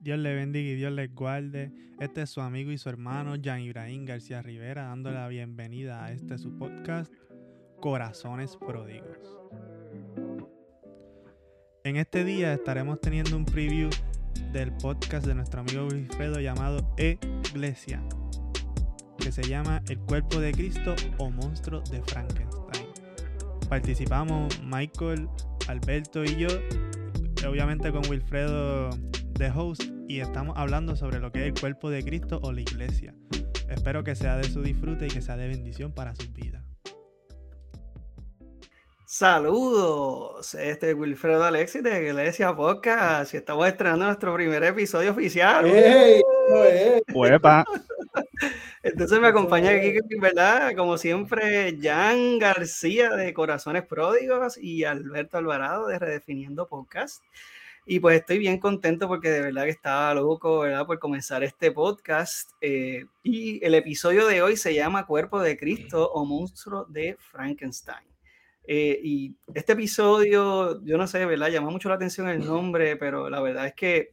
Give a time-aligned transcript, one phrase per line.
[0.00, 1.72] Dios le bendiga y Dios les guarde.
[1.98, 6.10] Este es su amigo y su hermano Jan Ibrahim García Rivera, dándole la bienvenida a
[6.10, 7.12] este su podcast,
[7.80, 9.38] Corazones Pródigos.
[11.84, 13.90] En este día estaremos teniendo un preview
[14.52, 18.02] del podcast de nuestro amigo Wilfredo llamado Iglesia,
[19.18, 22.86] que se llama El cuerpo de Cristo o monstruo de Frankenstein.
[23.68, 25.28] Participamos Michael,
[25.68, 26.48] Alberto y yo,
[27.46, 28.88] obviamente con Wilfredo
[29.40, 32.62] de host y estamos hablando sobre lo que es el cuerpo de Cristo o la
[32.62, 33.14] iglesia.
[33.68, 36.64] Espero que sea de su disfrute y que sea de bendición para sus vidas.
[39.06, 45.64] Saludos, este es Wilfredo Alexis de Iglesia Podcast y estamos estrenando nuestro primer episodio oficial.
[45.72, 46.20] ¡Hey!
[48.82, 50.74] Entonces me acompaña aquí, ¿verdad?
[50.74, 57.22] Como siempre, Jan García de Corazones Pródigos y Alberto Alvarado de Redefiniendo Podcast.
[57.86, 60.86] Y pues estoy bien contento porque de verdad que estaba loco, ¿verdad?
[60.86, 62.50] Por comenzar este podcast.
[62.60, 68.06] Eh, y el episodio de hoy se llama Cuerpo de Cristo o Monstruo de Frankenstein.
[68.66, 71.50] Eh, y este episodio, yo no sé, ¿verdad?
[71.50, 74.10] Llama mucho la atención el nombre, pero la verdad es que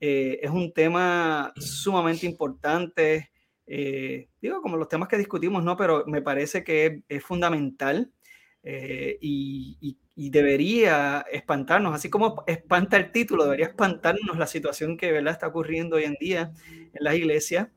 [0.00, 3.30] eh, es un tema sumamente importante.
[3.66, 5.76] digo, como los temas que discutimos, ¿no?
[5.76, 8.12] Pero me parece que es, fundamental
[9.20, 9.98] y y
[10.30, 15.32] debería espantarnos, así como espanta el título, debería espantarnos la situación que ¿verdad?
[15.32, 17.68] está ocurriendo hoy en día en las iglesias.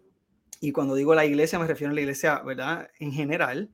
[0.59, 2.89] Y cuando digo la iglesia me refiero a la iglesia ¿verdad?
[2.97, 3.69] en general.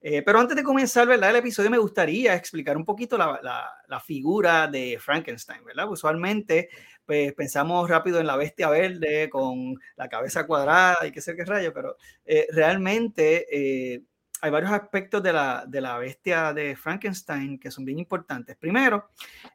[0.00, 1.30] Eh, pero antes de comenzar ¿verdad?
[1.30, 3.40] el episodio me gustaría explicar un poquito la,
[3.88, 5.64] la, figura de Frankenstein.
[5.64, 5.90] ¿verdad?
[5.90, 6.68] Usualmente
[7.04, 11.44] pues, pensamos rápido en la bestia verde con la cabeza cuadrada y qué sé qué
[11.44, 13.46] rayo, pero eh, realmente...
[13.50, 14.02] Eh,
[14.42, 18.56] hay varios aspectos de la, de la, bestia de Frankenstein que son bien importantes.
[18.56, 19.10] Primero,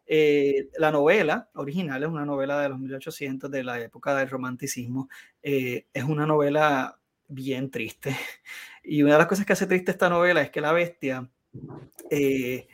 [0.06, 5.10] eh, la novela original es una novela de los 1800 de la época del romanticismo.
[5.44, 8.16] Eh, es una novela bien triste.
[8.90, 11.30] Y una de las cosas que hace triste esta novela es que la bestia,
[12.10, 12.66] eh,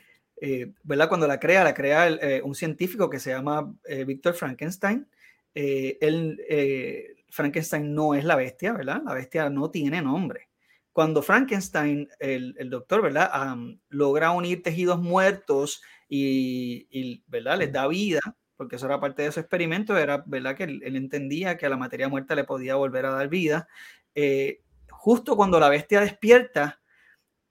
[0.84, 1.10] ¿verdad?
[1.10, 2.08] Cuando la crea, la crea
[2.44, 3.74] un científico que se llama
[4.06, 5.08] Víctor Frankenstein.
[5.56, 9.02] él, Frankenstein no es la bestia, ¿verdad?
[9.04, 10.50] La bestia no tiene nombre
[10.94, 13.58] cuando Frankenstein, el, doctor, ¿verdad?
[13.90, 17.58] logra unir tejidos muertos y, ¿verdad?
[17.58, 18.20] Les da vida,
[18.56, 20.56] porque eso era parte de su experimento, era, ¿verdad?
[20.56, 23.68] Que él, entendía que a la materia muerta le podía volver a dar vida.
[24.14, 24.62] Eh,
[24.92, 26.80] justo cuando la bestia despierta,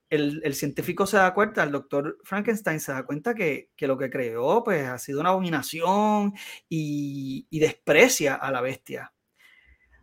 [0.09, 4.63] el, científico se da cuenta, el doctor Frankenstein se da cuenta que, lo que creó
[4.63, 6.35] pues, ha sido una abominación
[6.69, 9.13] y, y desprecia a la bestia.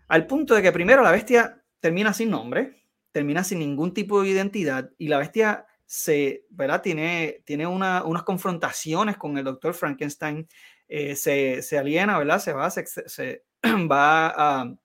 [0.10, 2.79] Al punto de que primero la bestia termina sin nombre,
[3.12, 6.84] termina sin ningún tipo de identidad y la bestia se, ¿verdad?
[6.84, 10.47] Tiene, tiene unas confrontaciones con el doctor Frankenstein,
[10.88, 12.40] eh, se, se, aliena, ¿verdad?
[12.40, 13.44] Se va, se, se
[13.92, 14.75] va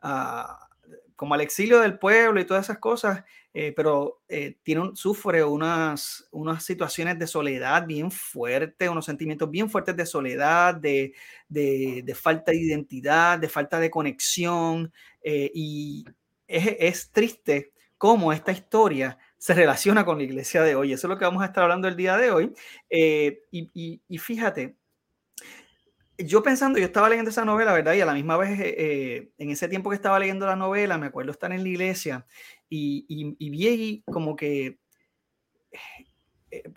[0.00, 0.68] a,
[1.14, 3.22] como al exilio del pueblo y todas esas cosas,
[3.54, 9.70] eh, pero eh, tiene sufre unas, unas situaciones de soledad bien fuertes, unos sentimientos bien
[9.70, 11.14] fuertes de soledad, de,
[11.48, 14.92] de, de falta de identidad, de falta de conexión,
[15.22, 16.04] y,
[16.50, 20.92] es, triste cómo esta historia se relaciona con la iglesia de hoy.
[20.92, 22.52] Eso es lo que vamos a estar hablando el día de hoy.
[22.88, 24.76] Eh, y, fíjate,
[26.18, 27.94] yo pensando, yo estaba leyendo esa novela, ¿verdad?
[27.94, 30.98] Y a la misma vez, eh, eh, en ese tiempo que estaba leyendo la novela,
[30.98, 32.26] me acuerdo estar en la iglesia
[32.68, 34.78] y, y vi como que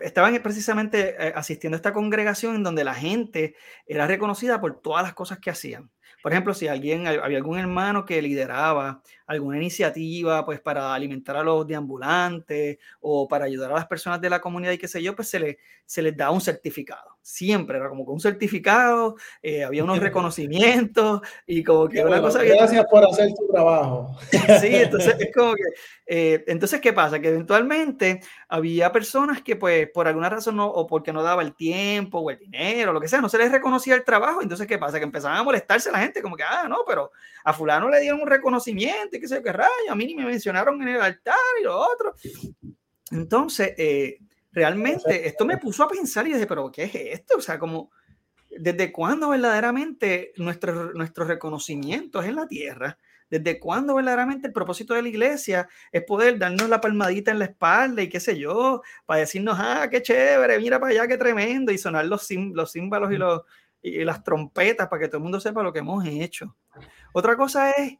[0.00, 3.56] estaban precisamente asistiendo a esta congregación en donde la gente
[3.86, 5.90] era reconocida por todas las cosas que hacían.
[6.24, 11.42] Por ejemplo, si alguien, había algún hermano que lideraba alguna iniciativa pues para alimentar a
[11.42, 15.14] los deambulantes o para ayudar a las personas de la comunidad y qué sé yo,
[15.14, 19.64] pues se, le, se les da un certificado siempre era como con un certificado, eh,
[19.64, 24.16] había unos reconocimientos y como que una cosa Gracias por hacer tu trabajo.
[24.60, 25.62] Sí, entonces es como que,
[26.06, 27.18] eh, entonces, ¿qué pasa?
[27.18, 31.54] Que eventualmente había personas que pues por alguna razón no, o porque no daba el
[31.54, 34.76] tiempo o el dinero, lo que sea, no se les reconocía el trabajo, entonces, ¿qué
[34.76, 34.98] pasa?
[34.98, 37.10] Que empezaban a molestarse la gente, como que, ah, no, pero
[37.44, 40.14] a fulano le dieron un reconocimiento y qué sé yo, qué rayo, a mí ni
[40.14, 42.14] me mencionaron en el altar y lo otro.
[43.10, 44.18] Entonces, eh,
[44.54, 47.36] realmente esto me puso a pensar y dije, pero ¿qué es esto?
[47.38, 47.90] O sea, como,
[48.50, 52.96] ¿desde cuándo verdaderamente nuestro, nuestro reconocimiento es en la tierra?
[53.28, 57.46] ¿Desde cuándo verdaderamente el propósito de la iglesia es poder darnos la palmadita en la
[57.46, 61.72] espalda y qué sé yo, para decirnos, ah, qué chévere, mira para allá, qué tremendo,
[61.72, 63.42] y sonar los, los címbalos y, los,
[63.82, 66.54] y las trompetas para que todo el mundo sepa lo que hemos hecho?
[67.12, 67.98] Otra cosa es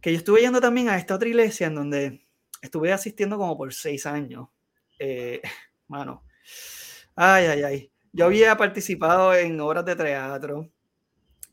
[0.00, 2.26] que yo estuve yendo también a esta otra iglesia en donde
[2.62, 4.48] estuve asistiendo como por seis años
[5.02, 5.40] eh,
[5.88, 6.22] mano,
[7.16, 7.92] ay, ay, ay.
[8.12, 10.70] Yo había participado en obras de teatro,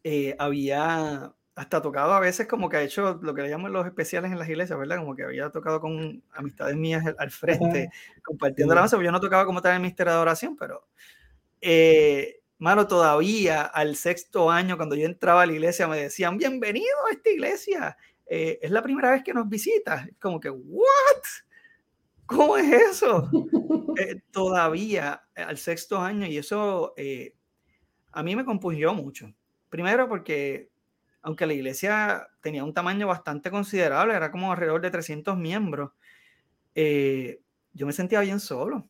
[0.04, 3.86] eh, había hasta tocado a veces como que ha hecho lo que le llaman los
[3.86, 4.98] especiales en las iglesias, ¿verdad?
[5.00, 7.90] Como que había tocado con amistades mías al frente,
[8.24, 10.88] compartiendo la masa, yo no tocaba como tal el misterio de adoración, pero,
[11.62, 16.96] eh, mano, todavía al sexto año, cuando yo entraba a la iglesia, me decían, bienvenido
[17.10, 17.98] a esta iglesia,
[18.28, 20.07] eh, es la primera vez que nos visitas.
[20.19, 21.24] Como que, ¿what?
[22.30, 23.30] ¿Cómo es eso?
[24.00, 26.94] Eh, todavía al sexto año, y eso
[28.14, 29.34] a mí me compungió mucho.
[29.70, 30.70] Primero porque
[31.22, 35.92] aunque la iglesia tenía un tamaño bastante considerable, era como alrededor de 300 miembros,
[36.76, 37.42] eh,
[37.74, 38.90] yo me sentía bien solo.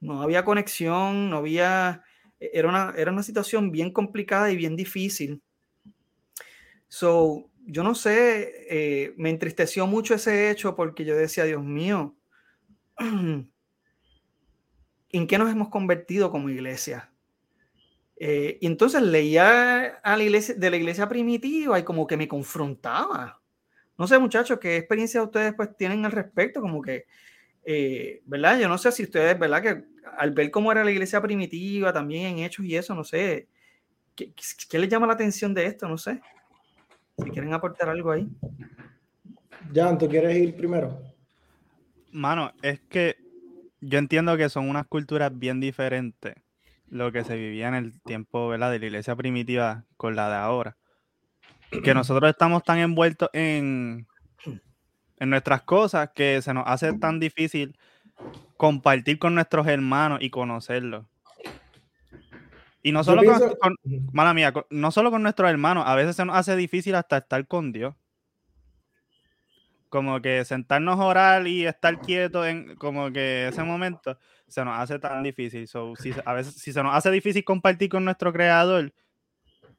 [0.00, 2.02] No había conexión, no había...
[2.40, 5.42] E, era una, era una situación bien complicada y bien difícil.
[6.88, 12.16] So, yo no sé, eh, me entristeció mucho ese hecho porque yo decía, Dios mío,
[15.10, 17.10] ¿en qué nos hemos convertido como iglesia?
[18.16, 22.26] Eh, y entonces leía a la iglesia, de la iglesia primitiva y como que me
[22.26, 23.40] confrontaba.
[23.96, 27.06] No sé, muchachos, qué experiencia ustedes pues tienen al respecto, como que,
[27.64, 28.58] eh, ¿verdad?
[28.58, 29.62] Yo no sé si ustedes, ¿verdad?
[29.62, 29.84] Que
[30.16, 33.48] al ver cómo era la iglesia primitiva, también en hechos y eso, no sé,
[34.14, 34.32] ¿qué,
[34.68, 35.88] qué les llama la atención de esto?
[35.88, 36.20] No sé.
[37.22, 38.28] Si quieren aportar algo ahí.
[39.74, 41.07] Jan, ¿tú quieres ir primero?
[42.10, 43.16] Mano, es que
[43.80, 46.34] yo entiendo que son unas culturas bien diferentes
[46.90, 50.76] lo que se vivía en el tiempo de la iglesia primitiva con la de ahora.
[51.84, 54.06] Que nosotros estamos tan envueltos en,
[55.18, 57.76] en nuestras cosas que se nos hace tan difícil
[58.56, 61.06] compartir con nuestros hermanos y conocerlos.
[62.82, 63.22] Y no solo
[63.60, 63.74] con,
[64.12, 67.46] mala mía, no solo con nuestros hermanos, a veces se nos hace difícil hasta estar
[67.46, 67.94] con Dios.
[69.88, 74.78] Como que sentarnos a orar y estar quietos en como que ese momento se nos
[74.78, 75.66] hace tan difícil.
[75.66, 78.92] si, a veces, si se nos hace difícil compartir con nuestro creador,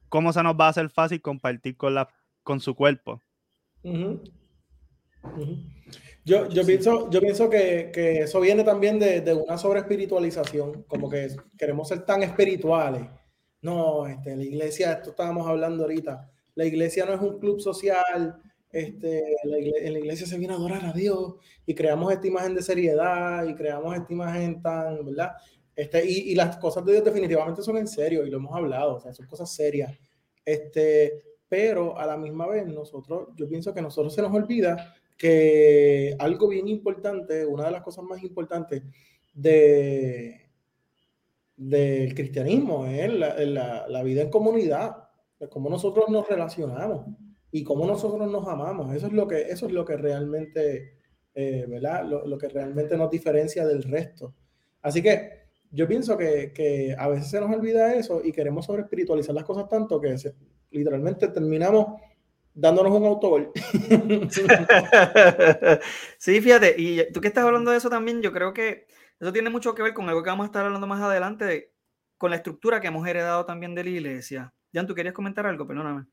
[0.07, 2.09] ¿cómo se nos va a hacer fácil compartir con, la,
[2.43, 3.21] con su cuerpo?
[6.25, 11.09] Yo, yo, pienso, yo pienso que, que eso viene también de, de una espiritualización, como
[11.09, 13.07] que queremos ser tan espirituales.
[13.61, 18.39] No, este, la iglesia, esto estábamos hablando ahorita, la iglesia no es un club social,
[18.71, 21.35] este, en la iglesia se viene a adorar a Dios
[21.65, 25.31] y creamos esta imagen de seriedad y creamos esta imagen tan, ¿verdad?
[25.75, 28.95] Este, y, y, las cosas de Dios definitivamente son en serio y lo hemos hablado,
[28.95, 29.97] o sea, son cosas serias.
[30.45, 34.93] Este, pero a la misma vez nosotros, yo pienso que a nosotros se nos olvida
[35.17, 38.83] que algo bien importante, una de las cosas más importantes
[39.33, 40.45] de
[41.55, 45.09] del cristianismo es la, la, la vida en comunidad,
[45.49, 47.05] cómo nosotros nos relacionamos
[47.51, 48.93] y cómo nosotros nos amamos.
[48.93, 50.97] Eso es lo que, eso es lo que realmente,
[51.33, 52.05] eh, ¿verdad?
[52.05, 54.35] Lo, que realmente nos diferencia del resto.
[54.81, 55.39] Así que
[55.71, 59.43] yo pienso que, que, a veces se nos olvida eso y queremos sobre espiritualizar las
[59.43, 60.15] cosas tanto que
[60.71, 62.01] literalmente terminamos
[62.53, 63.51] dándonos un autogol.
[66.17, 68.87] sí, fíjate, y tú que estás hablando de eso también, yo creo que
[69.19, 71.73] eso tiene mucho que ver con algo que vamos a estar hablando más adelante,
[72.17, 74.53] con la estructura que hemos heredado también de la iglesia.
[74.73, 75.67] Jan, ¿tú querías comentar algo?
[75.67, 76.05] Perdóname.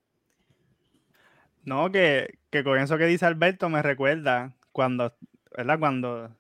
[1.67, 5.13] No, que, con eso que dice Alberto me recuerda cuando,
[5.55, 5.81] ¿verdad?
[5.81, 6.37] Cuando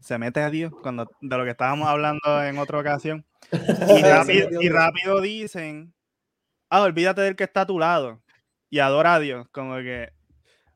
[0.00, 3.26] se mete a Dios, cuando de lo que estábamos hablando en otra ocasión.
[3.52, 3.58] Y
[4.70, 5.92] rápido, dicen,
[6.70, 8.22] ah, olvídate del que está a tu lado
[8.70, 9.46] y adora a Dios.
[9.52, 10.14] Como que,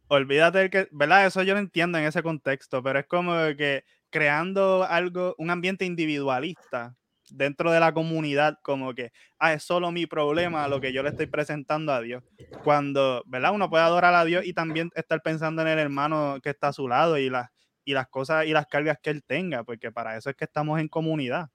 [0.08, 1.24] olvídate del que, ¿verdad?
[1.24, 5.86] Eso yo lo entiendo en ese contexto, pero es como que creando algo, un ambiente
[5.86, 6.94] individualista
[7.36, 11.10] dentro de la comunidad como que, ah, es solo mi problema lo que yo le
[11.10, 12.22] estoy presentando a Dios.
[12.62, 13.52] Cuando, ¿verdad?
[13.52, 16.72] Uno puede adorar a Dios y también estar pensando en el hermano que está a
[16.72, 17.50] su lado y, las
[17.84, 20.80] y las cosas y las cargas que él tenga, porque para eso es que estamos
[20.80, 21.50] en comunidad.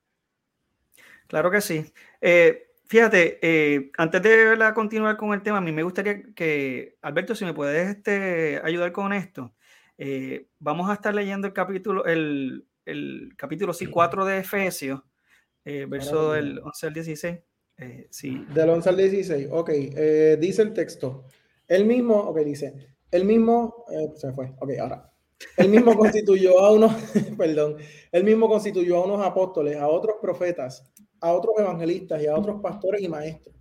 [1.28, 1.92] Claro que sí.
[2.22, 7.36] Eh, fíjate, eh, antes de continuar con el tema, a mí me gustaría que, Alberto,
[7.36, 9.54] si me puedes este, ayudar con esto.
[9.98, 15.02] Eh, vamos a estar leyendo el capítulo, el, el capítulo 4 de Efesios
[15.66, 17.40] eh, verso del 11 al 16.
[17.78, 18.46] Eh, sí.
[18.54, 19.70] Del 11 al 16, ok.
[19.72, 21.26] Eh, dice el texto.
[21.68, 22.96] El mismo, ok, dice.
[23.12, 23.86] El mismo,
[24.16, 25.12] se fue, ok, ahora.
[25.58, 26.94] El mismo constituyó a unos,
[27.38, 27.78] perdón,
[28.12, 32.62] el mismo constituyó a unos apóstoles, a otros profetas, a otros evangelistas y a otros
[32.62, 33.56] pastores y maestros,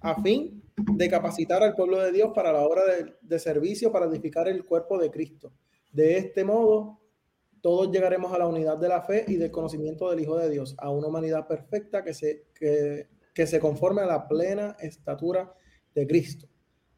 [0.00, 4.06] a fin de capacitar al pueblo de Dios para la obra de, de servicio para
[4.06, 5.52] edificar el cuerpo de Cristo.
[5.92, 6.99] De este modo,
[7.60, 10.74] todos llegaremos a la unidad de la fe y del conocimiento del Hijo de Dios,
[10.78, 15.52] a una humanidad perfecta que se, que, que se conforme a la plena estatura
[15.94, 16.48] de Cristo.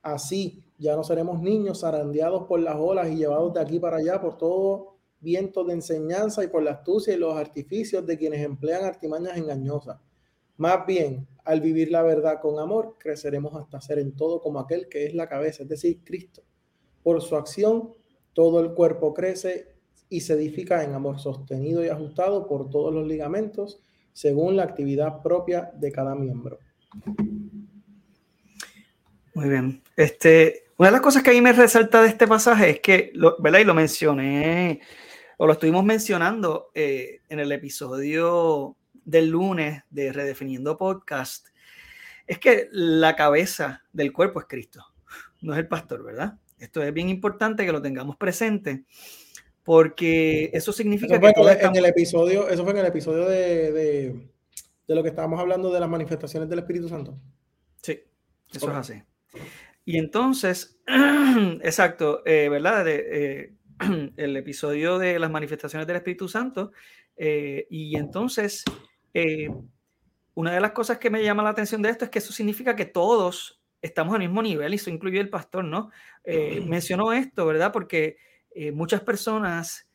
[0.02, 4.21] Así ya no seremos niños zarandeados por las olas y llevados de aquí para allá
[4.21, 8.85] por todo viento de enseñanza y por la astucia y los artificios de quienes emplean
[8.85, 9.99] artimañas engañosas.
[10.57, 14.88] Más bien, al vivir la verdad con amor, creceremos hasta ser en todo como aquel
[14.88, 16.42] que es la cabeza, es decir, Cristo.
[17.02, 17.92] Por su acción,
[18.33, 19.72] todo el cuerpo crece
[20.12, 25.23] y se edifica en amor sostenido y ajustado por todos los ligamentos según la actividad
[25.23, 26.59] propia de cada miembro.
[29.35, 29.83] Muy bien.
[29.97, 33.11] Este, una de las cosas que a mí me resalta de este pasaje es que,
[33.14, 33.61] lo, ¿verdad?
[33.61, 34.83] Y lo mencioné,
[35.38, 41.49] o lo estuvimos mencionando eh, en el episodio del lunes de Redefiniendo Podcast,
[42.26, 44.85] es que la cabeza del cuerpo es Cristo,
[45.40, 46.38] no es el pastor, ¿verdad?
[46.59, 48.85] Esto es bien importante que lo tengamos presente
[49.64, 54.28] porque eso significa que en el episodio, eso fue en el episodio de, de,
[54.88, 57.16] de, lo que estábamos hablando de las manifestaciones del Espíritu Santo.
[57.81, 58.00] Sí,
[58.52, 59.02] eso es así.
[59.85, 60.81] Y entonces,
[61.62, 62.85] exacto, eh, ¿verdad?
[62.85, 63.54] De, eh,
[64.16, 66.73] el episodio de las manifestaciones del Espíritu Santo.
[67.16, 68.64] Eh, y entonces,
[70.35, 72.75] una de las cosas que me llama la atención de esto es que eso significa
[72.75, 75.90] que todos estamos al mismo nivel, y eso incluye el pastor, ¿no?
[76.66, 77.73] mencionó esto, ¿verdad?
[77.73, 78.16] Porque
[78.73, 79.87] muchas personas,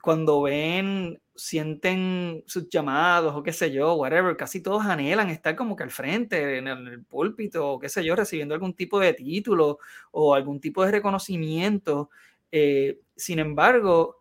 [0.00, 5.74] cuando ven sienten sus llamados o qué sé yo, whatever, casi todos anhelan estar como
[5.74, 9.78] que al frente, en el, púlpito o qué sé yo, recibiendo algún tipo de título
[10.12, 12.10] o algún tipo de reconocimiento.
[12.52, 14.18] Eh, sin embargo,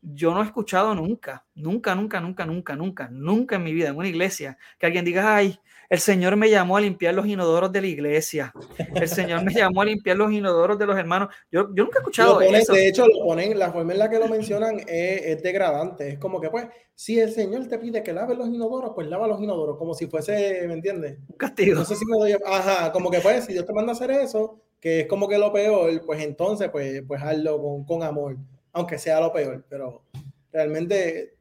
[0.00, 3.96] yo no he escuchado nunca, nunca, nunca, nunca, nunca, nunca, nunca en mi vida en
[3.96, 5.58] una iglesia que alguien diga, ay,
[5.92, 8.54] el Señor me llamó a limpiar los inodoros de la iglesia.
[8.94, 11.28] El Señor me llamó a limpiar los inodoros de los hermanos.
[11.50, 12.72] Yo, yo nunca he escuchado eso.
[12.72, 16.08] De hecho, lo ponen, la forma en la que lo mencionan es, degradante.
[16.08, 19.28] Es como que, pues, si el Señor te pide que laves los inodoros, pues lava
[19.28, 21.18] los inodoros, como si fuese, ¿me entiendes?
[21.28, 21.74] Un castigo.
[21.74, 22.36] No sé si me doy.
[22.46, 25.36] Ajá, como que, pues, si Dios te manda a hacer eso, que es como que
[25.36, 28.38] lo peor, pues entonces, pues, pues hazlo con, con amor,
[28.72, 29.62] aunque sea lo peor.
[29.68, 30.04] Pero
[30.50, 31.34] realmente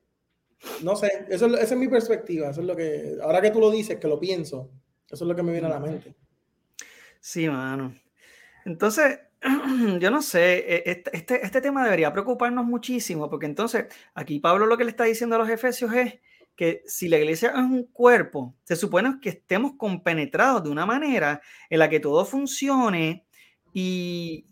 [0.84, 3.72] no sé, eso, esa es mi perspectiva, eso es lo que, ahora que tú lo
[3.72, 4.72] dices, que lo pienso,
[5.10, 6.16] eso es lo que me viene a la mente.
[7.20, 7.96] Sí, mano.
[8.66, 9.20] Entonces,
[10.00, 14.66] yo no sé, e, este, este, este, tema debería preocuparnos muchísimo, porque entonces aquí Pablo
[14.66, 16.20] lo que le está diciendo a los efesios es
[16.56, 21.42] que si la iglesia es un cuerpo, se supone que estemos compenetrados de una manera
[21.70, 23.26] en la que todo funcione
[23.74, 24.46] y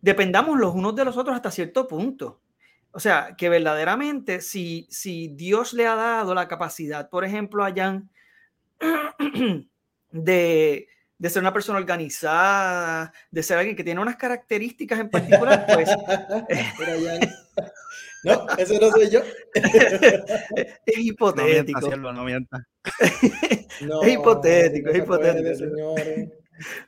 [0.00, 2.41] dependamos los unos de los otros hasta cierto punto.
[2.92, 7.72] O sea, que verdaderamente si, si Dios le ha dado la capacidad, por ejemplo, a
[7.74, 8.10] Jan,
[10.10, 15.66] de, de ser una persona organizada, de ser alguien que tiene unas características en particular,
[15.72, 15.88] pues...
[18.24, 19.20] no, eso no soy yo.
[19.54, 21.96] es hipotético.
[21.96, 22.28] No no
[24.02, 25.94] es hipotético, es hipotético.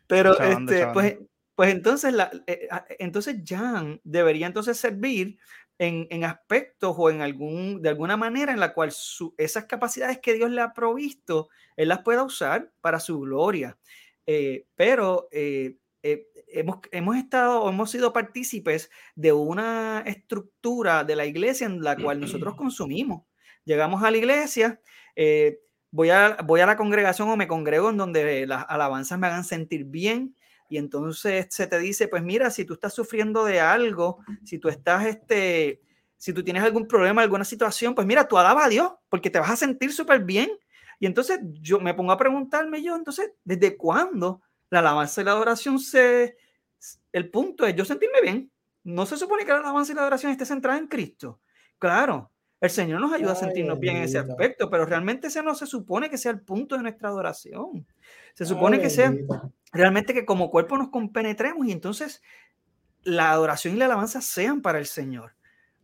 [0.07, 1.17] Pero, este, pues,
[1.55, 2.69] pues entonces, la, eh,
[2.99, 5.39] entonces Jan debería entonces servir
[5.79, 8.93] en, aspectos o en algún, de alguna manera en la cual
[9.37, 13.77] esas capacidades que Dios le ha provisto, Él las pueda usar para su gloria.
[14.27, 21.27] Eh, pero eh, eh, hemos, hemos estado, hemos sido partícipes de una estructura de la
[21.27, 23.25] iglesia en la cual nosotros consumimos.
[23.65, 24.81] Llegamos a la iglesia,
[25.91, 29.45] voy, a, voy a la congregación o me congrego en donde las alabanzas me hagan
[29.45, 30.37] sentir bien,
[30.69, 34.69] y entonces se te dice, pues mira, si tú estás sufriendo de algo, si tú
[34.69, 35.83] estás, este,
[36.17, 39.39] si tú tienes algún problema, alguna situación, pues mira, tú alaba a Dios, porque te
[39.39, 40.51] vas a sentir súper bien.
[40.99, 45.33] Y entonces yo me pongo a preguntarme yo, entonces, ¿desde cuándo la alabanza y la
[45.33, 46.37] adoración se...
[47.13, 48.51] El punto es yo sentirme bien.
[48.83, 51.41] No se supone que la alabanza y la adoración esté centrada en Cristo.
[51.79, 52.31] Claro,
[52.65, 55.67] el Señor nos ayuda a sentirnos bien en ese aspecto, pero realmente ese no se
[55.67, 57.87] supone que sea el punto de nuestra adoración.
[58.35, 59.15] Se supone que sea
[59.73, 62.23] realmente que como cuerpo nos compenetremos y entonces
[63.03, 65.33] la adoración y la alabanza sean para el Señor.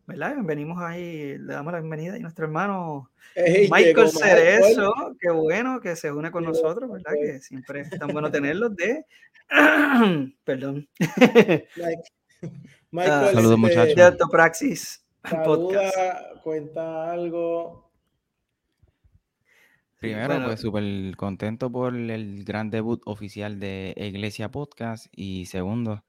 [0.06, 0.34] ¿Verdad?
[0.42, 6.10] Venimos ahí, le damos la bienvenida a nuestro hermano Michael Cerezo, qué bueno que se
[6.10, 7.12] une con nosotros, ¿verdad?
[7.22, 9.06] Que siempre es tan bueno tenerlos de...
[10.44, 10.88] Perdón.
[12.90, 13.94] Michael, uh, Saludos muchachos.
[13.94, 15.04] De Autopraxis.
[15.24, 17.90] Saluda, cuenta algo.
[19.98, 25.06] Primero, pues súper contento por el gran debut oficial de Iglesia Podcast.
[25.12, 26.04] Y segundo,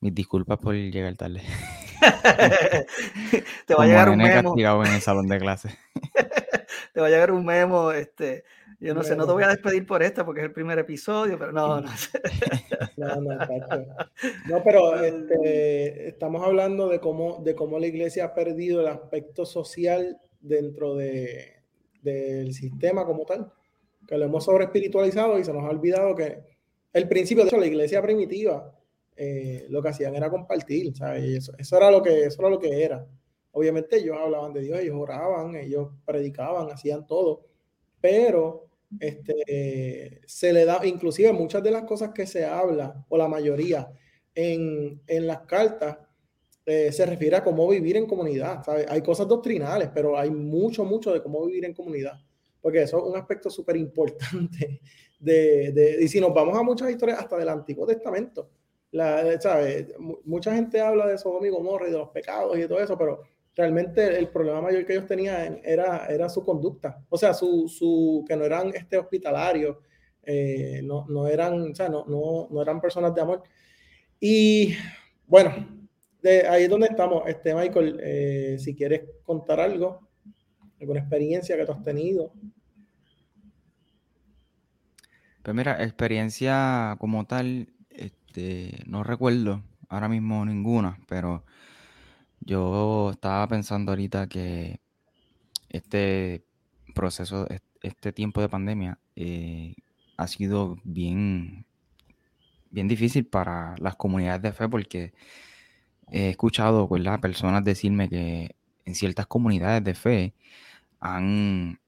[0.00, 1.42] mis disculpas por llegar tarde.
[3.66, 4.84] Te va a llegar un memo.
[4.84, 5.76] en el salón de clase.
[6.92, 7.92] te va a llegar un memo.
[7.92, 8.44] Este,
[8.80, 11.36] yo no sé, no te voy a despedir por esta porque es el primer episodio,
[11.38, 11.90] pero no, no.
[12.96, 13.36] no, no,
[14.48, 19.44] no pero este, estamos hablando de cómo, de cómo la iglesia ha perdido el aspecto
[19.44, 21.58] social dentro de,
[22.02, 23.52] del sistema como tal,
[24.06, 26.38] que lo hemos sobre espiritualizado y se nos ha olvidado que
[26.92, 28.74] el principio de la iglesia primitiva
[29.16, 31.50] eh, lo que hacían era compartir, ¿sabes?
[31.58, 33.04] Eso, era lo que, eso era lo que era.
[33.50, 37.44] Obviamente ellos hablaban de Dios, ellos oraban, ellos predicaban, hacían todo,
[38.00, 38.67] pero
[39.00, 43.90] este, se le da, inclusive muchas de las cosas que se habla, o la mayoría,
[44.34, 45.98] en, en las cartas,
[46.70, 48.62] eh, se refiere a cómo vivir en comunidad.
[48.88, 52.20] Hay cosas doctrinales, pero hay mucho, mucho de cómo vivir en comunidad,
[52.60, 54.80] porque eso es un aspecto súper importante.
[55.20, 58.50] De, de, y si nos vamos a muchas historias hasta del Antiguo Testamento,
[58.92, 59.86] la, ¿sabes?
[60.24, 62.96] mucha gente habla de Sodoma y Gomorra y de los pecados y de todo eso,
[62.96, 63.22] pero
[63.58, 68.24] realmente el problema mayor que ellos tenían era, era su conducta, o sea, su, su
[68.26, 69.78] que no eran este hospitalarios,
[70.22, 73.42] eh, no, no, eran, o sea, no, no, no, eran personas de amor.
[74.20, 74.74] Y
[75.26, 75.50] bueno,
[76.22, 77.24] de ahí es donde estamos.
[77.26, 80.08] Este, Michael, eh, si quieres contar algo,
[80.80, 82.32] alguna experiencia que tú has tenido.
[85.42, 91.44] Pues mira, experiencia como tal, este, no recuerdo ahora mismo ninguna, pero
[92.48, 94.80] yo estaba pensando ahorita que
[95.68, 96.42] este
[96.94, 97.46] proceso,
[97.82, 99.74] este tiempo de pandemia eh,
[100.16, 101.66] ha sido bien,
[102.70, 105.12] bien difícil para las comunidades de fe porque
[106.10, 110.34] he escuchado las personas decirme que en ciertas comunidades de fe
[111.00, 111.78] han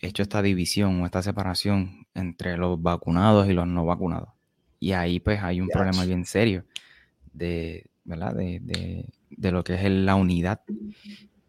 [0.00, 4.30] hecho esta división o esta separación entre los vacunados y los no vacunados.
[4.80, 6.64] Y ahí pues hay un problema bien serio
[7.34, 8.34] de, ¿verdad?
[8.34, 9.04] De,
[9.38, 10.62] lo que es la unidad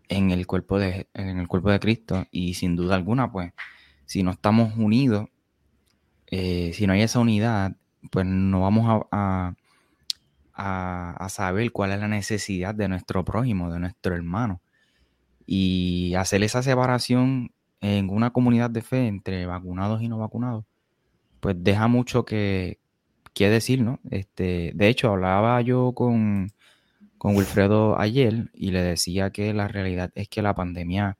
[0.09, 2.25] en el cuerpo de, en el cuerpo de Cristo.
[2.31, 3.53] Y sin duda alguna, pues,
[4.05, 5.27] si no estamos unidos,
[6.27, 7.75] eh, si no hay esa unidad,
[8.11, 9.55] pues no vamos a,
[10.53, 14.61] a, saber cuál es la necesidad de nuestro prójimo, de nuestro hermano.
[15.45, 20.65] Y hacer esa separación en una comunidad de fe entre vacunados y no vacunados,
[21.39, 22.79] pues deja mucho que,
[23.33, 23.99] que decir, ¿no?
[24.09, 26.51] Este, de hecho, hablaba yo con,
[27.17, 31.17] con Wilfredo ayer y le decía que la realidad es que la pandemia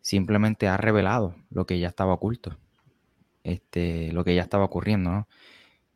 [0.00, 2.58] simplemente ha revelado lo que ya estaba oculto,
[3.42, 5.28] este, lo que ya estaba ocurriendo, ¿no?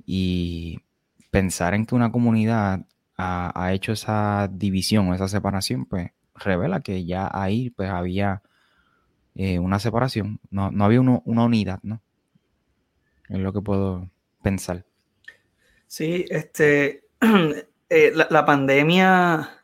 [0.07, 0.81] Y
[1.31, 2.87] pensar en que una comunidad
[3.17, 8.43] ha, hecho esa división esa separación, pues revela que ya ahí pues había
[9.35, 12.01] eh, una separación, no, había una unidad, ¿no?
[13.29, 14.11] Es lo que puedo
[14.43, 14.87] pensar.
[15.87, 17.05] Sí, este,
[17.91, 19.63] eh, la, pandemia,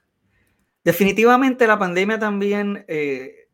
[0.82, 3.48] definitivamente la pandemia también eh,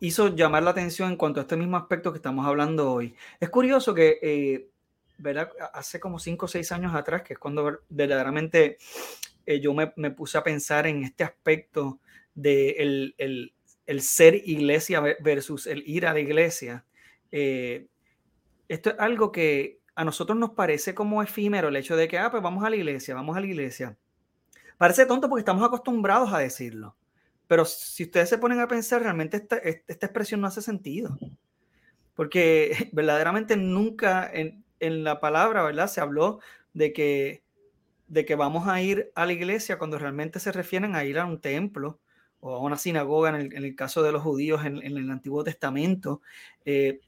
[0.00, 3.14] hizo llamar la atención en cuanto a este mismo aspecto que estamos hablando hoy.
[3.40, 4.70] Es curioso que
[5.20, 5.50] ¿verdad?
[5.74, 8.78] Hace como cinco o seis años atrás, que es cuando verdaderamente
[9.46, 12.00] eh, yo me, puse a pensar en este aspecto
[12.34, 16.84] de el, ser iglesia versus el ir a la iglesia.
[17.30, 17.86] Eh,
[18.68, 22.30] esto es algo que a nosotros nos parece como efímero el hecho de que, ah,
[22.30, 23.98] pues vamos a la iglesia, vamos a la iglesia.
[24.78, 26.96] Parece tonto porque estamos acostumbrados a decirlo.
[27.46, 31.18] Pero si ustedes se ponen a pensar, realmente esta, esta expresión no hace sentido.
[32.14, 35.86] Porque verdaderamente nunca en, en la palabra, ¿verdad?
[35.86, 36.40] Se habló
[36.72, 37.44] de que,
[38.06, 41.26] de que vamos a ir a la iglesia cuando realmente se refieren a ir a
[41.26, 42.00] un templo
[42.40, 46.22] o a una sinagoga en el, caso de los judíos en, el Antiguo Testamento.
[46.64, 47.00] Eh,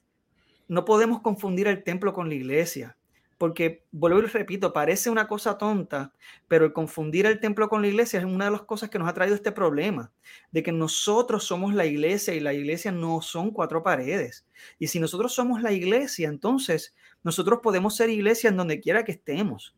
[0.72, 2.96] no podemos confundir el templo con la iglesia
[3.42, 6.12] porque vuelvo y repito, parece una cosa tonta,
[6.46, 9.08] pero el confundir el templo con la iglesia es una de las cosas que nos
[9.08, 10.12] ha traído este problema,
[10.52, 14.46] de que nosotros somos la iglesia y la iglesia no son cuatro paredes.
[14.78, 19.11] Y si nosotros somos la iglesia, entonces nosotros podemos ser iglesia en donde quiera que
[19.11, 19.74] estemos.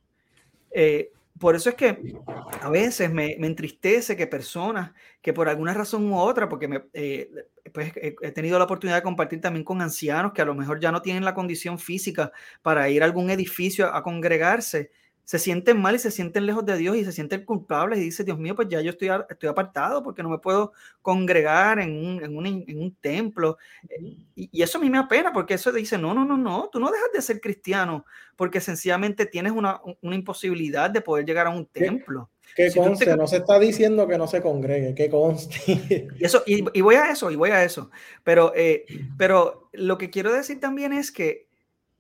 [0.71, 2.15] Eh, por eso es que
[2.61, 7.29] a veces me, entristece que personas que por alguna razón u otra, porque me, eh,
[7.73, 10.93] pues he tenido la oportunidad de compartir también con ancianos que a lo mejor ya
[10.93, 12.31] no tienen la condición física
[12.63, 14.91] para ir a algún edificio a congregarse,
[15.25, 18.27] se sienten mal y se sienten lejos de Dios y se sienten culpables y dicen,
[18.27, 22.23] Dios mío, pues ya yo estoy, estoy apartado porque no me puedo congregar en un,
[22.23, 23.57] en un, en un templo.
[23.89, 26.69] Eh, y, y, eso a mí me apena porque eso dice, no, no, no, no,
[26.71, 28.05] tú no dejas de ser cristiano
[28.37, 32.31] porque sencillamente tienes una, una imposibilidad de poder llegar a un templo.
[32.55, 36.09] Que conste, no se está diciendo que no se congregue, que conste.
[36.19, 37.91] Y, eso, y, y voy a eso, y voy a eso.
[38.23, 38.85] Pero, eh,
[39.17, 41.49] pero lo que quiero decir también es que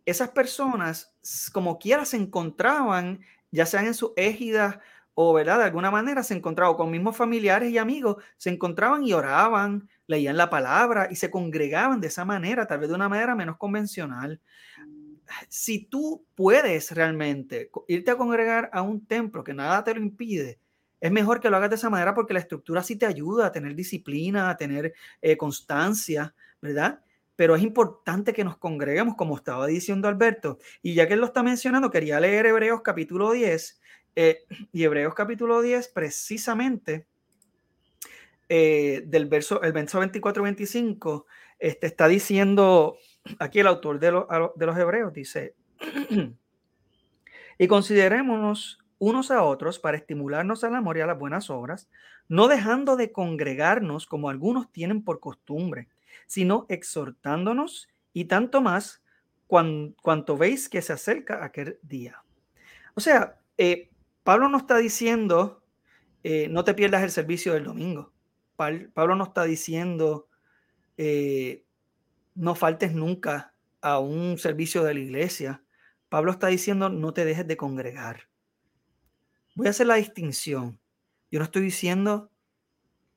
[0.06, 1.14] esas personas,
[1.52, 4.78] como quiera, se encontraban, ya sean en sus égidas
[5.14, 5.58] o, ¿verdad?
[5.58, 10.36] De alguna manera se encontraban con mismos familiares y amigos, se encontraban y oraban, leían
[10.36, 14.40] la palabra y se congregaban de esa manera, tal vez de una manera menos convencional.
[15.48, 20.58] Si tú puedes realmente irte a congregar a un templo que nada te lo impide,
[21.00, 23.52] es mejor que lo hagas de esa manera porque la estructura sí te ayuda a
[23.52, 27.03] tener disciplina, a tener eh, constancia, ¿verdad?
[27.36, 30.58] Pero es importante que nos congreguemos, como estaba diciendo Alberto.
[30.82, 33.80] Y ya que él lo está mencionando, quería leer Hebreos capítulo 10.
[34.16, 37.06] Eh, y Hebreos capítulo 10, precisamente,
[38.48, 41.24] eh, del verso, el verso 24-25,
[41.58, 42.96] este, está diciendo
[43.38, 44.10] aquí el autor de,
[44.56, 45.54] de los Hebreos dice,
[47.58, 51.88] y considerémonos unos a otros para estimularnos al amor y a las buenas obras,
[52.28, 55.88] no dejando de congregarnos como algunos tienen por costumbre,
[56.26, 59.02] sino exhortándonos y tanto más
[59.46, 62.22] cuanto veis que se acerca aquel día.
[62.94, 63.90] O sea, eh,
[64.22, 65.62] Pablo no está diciendo,
[66.22, 68.12] eh, no te pierdas el servicio del domingo.
[68.56, 70.28] Pablo no está diciendo,
[70.96, 71.64] eh,
[72.34, 75.64] no faltes nunca a un servicio de la iglesia.
[76.08, 78.28] Pablo está diciendo, no te dejes de congregar.
[79.56, 80.80] Voy a hacer la distinción.
[81.30, 82.30] Yo no estoy diciendo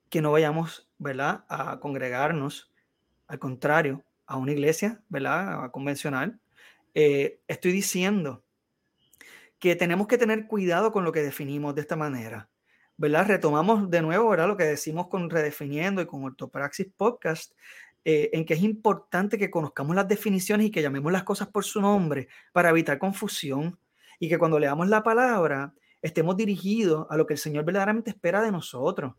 [0.09, 2.71] que no vayamos, ¿verdad?, a congregarnos.
[3.27, 6.39] Al contrario, a una iglesia, ¿verdad?, convencional.
[6.93, 8.43] Eh, estoy diciendo
[9.59, 12.49] que tenemos que tener cuidado con lo que definimos de esta manera.
[12.97, 13.27] ¿verdad?
[13.27, 14.47] Retomamos de nuevo, ¿verdad?
[14.47, 17.53] Lo que decimos con Redefiniendo y con Ortopraxis Podcast,
[18.03, 21.63] eh, en que es importante que conozcamos las definiciones y que llamemos las cosas por
[21.63, 23.77] su nombre para evitar confusión
[24.19, 28.41] y que cuando leamos la palabra estemos dirigidos a lo que el Señor verdaderamente espera
[28.41, 29.13] de nosotros.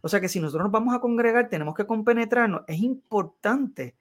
[0.00, 2.62] O sea que si nosotros nos vamos a congregar, tenemos que compenetrarnos.
[2.66, 3.96] Es importante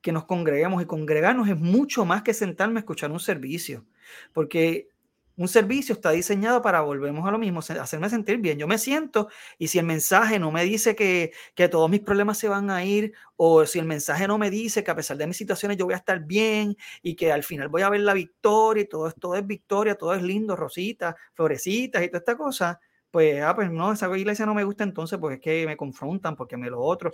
[0.00, 3.84] que nos congreguemos y congregarnos es mucho más que sentarme a escuchar un servicio,
[4.32, 4.88] porque
[5.36, 8.58] un servicio está diseñado para, volvemos a lo mismo, hacerme sentir bien.
[8.58, 12.38] Yo me siento y si el mensaje no me dice que, que, todos mis problemas
[12.38, 15.26] se van a ir o si el mensaje no me dice que a pesar de
[15.26, 18.14] mis situaciones yo voy a estar bien y que al final voy a ver la
[18.14, 22.80] victoria y todo, todo es victoria, todo es lindo, rositas, florecitas y toda esta cosa,
[23.10, 26.36] pues, ah, pues no, esa iglesia no me gusta entonces porque es que me confrontan,
[26.36, 27.12] porque me lo otro.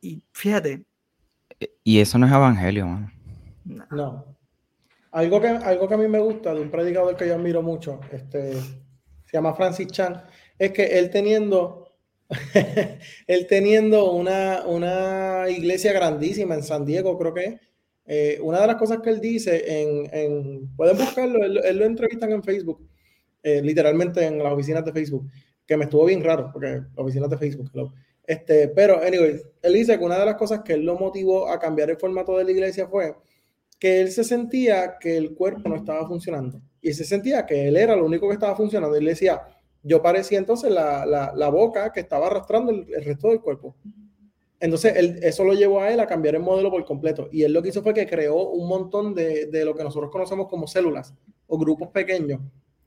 [0.00, 0.84] Y, fíjate.
[1.60, 2.86] E, y eso no es evangelio,
[3.64, 4.36] no.
[5.12, 8.00] Algo que, algo que a mí me gusta de un predicador que yo admiro mucho,
[8.10, 10.22] este, se llama Francis Chan,
[10.58, 11.94] es que él teniendo,
[13.26, 17.60] él teniendo una, una iglesia grandísima en San Diego, creo que
[18.06, 22.32] eh, una de las cosas que él dice, en, en pueden buscarlo, él, lo entrevistan
[22.32, 22.88] en Facebook,
[23.42, 25.30] eh, literalmente en las oficinas de Facebook,
[25.66, 27.70] que me estuvo bien raro, porque las oficinas de Facebook,
[28.24, 31.58] este, pero, anyway, él dice que una de las cosas que él lo motivó a
[31.58, 33.14] cambiar el formato de la iglesia fue
[33.78, 37.76] que él se sentía que el cuerpo no estaba funcionando y se sentía que él
[37.76, 38.96] era lo único que estaba funcionando.
[38.96, 39.42] Y le decía,
[39.82, 43.74] yo parecía entonces la, la, boca que estaba arrastrando el, resto del cuerpo.
[44.60, 47.28] Entonces, él, eso lo llevó a él a cambiar el modelo por completo.
[47.32, 50.12] Y él lo que hizo fue que creó un montón de, de lo que nosotros
[50.12, 51.12] conocemos como células
[51.48, 52.40] o grupos pequeños.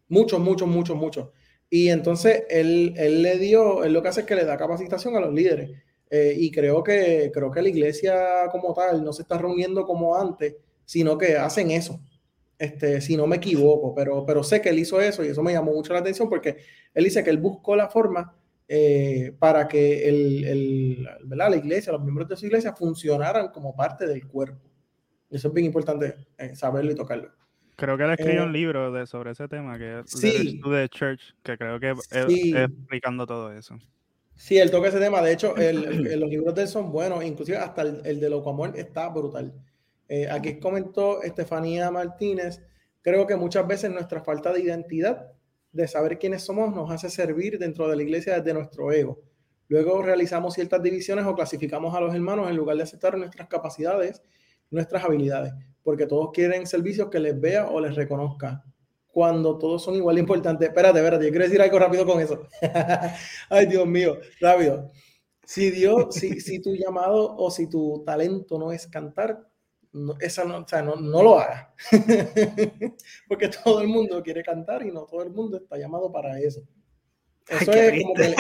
[0.08, 1.30] Muchos, muchos, muchos, muchos.
[1.70, 5.16] Y entonces él, él le dio, él lo que hace es que le da capacitación
[5.16, 5.72] a los líderes.
[6.10, 10.16] Eh, y creo que, creo que la iglesia como tal no se está reuniendo como
[10.16, 12.00] antes, sino que hacen eso.
[12.58, 15.52] Este, si no me equivoco, pero, pero sé que él hizo eso y eso me
[15.52, 16.58] llamó mucho la atención porque
[16.94, 18.34] él dice que él buscó la forma
[18.68, 24.08] eh, para que el, el, la iglesia, los miembros de su iglesia funcionaran como parte
[24.08, 24.70] del cuerpo.
[25.30, 27.30] Eso es bien importante eh, saberlo y tocarlo.
[27.76, 30.90] Creo que él escribió un eh, libro de, sobre ese tema, que es sí, The
[30.90, 33.78] Church, que creo que es, explicando todo eso.
[34.36, 35.22] Sí, él toca ese tema.
[35.22, 38.78] De hecho, el, los libros de él son buenos, inclusive hasta el, el de Locoamor
[38.78, 39.54] está brutal.
[40.08, 42.62] Eh, aquí comentó Estefanía Martínez,
[43.02, 45.32] creo que muchas veces nuestra falta de identidad,
[45.72, 49.22] de saber quiénes somos, nos hace servir dentro de la iglesia desde nuestro ego.
[49.68, 54.22] Luego realizamos ciertas divisiones o clasificamos a los hermanos en lugar de aceptar nuestras capacidades,
[54.70, 55.54] nuestras habilidades,
[55.86, 58.66] porque todos quieren servicios que les vea o les reconozca,
[59.06, 60.68] cuando todos son igual de importantes.
[60.68, 62.48] Espérate, espérate, yo quiero decir algo rápido con eso.
[63.52, 64.90] Ay, Dios mío, rápido.
[65.46, 69.48] Si Dios, si, si tu llamado o si tu talento no es cantar,
[69.94, 71.76] no, esa no, o sea, no, no lo haga.
[73.28, 76.64] Porque todo el mundo quiere cantar y no todo el mundo está llamado para eso.
[77.48, 78.36] Eso es como el,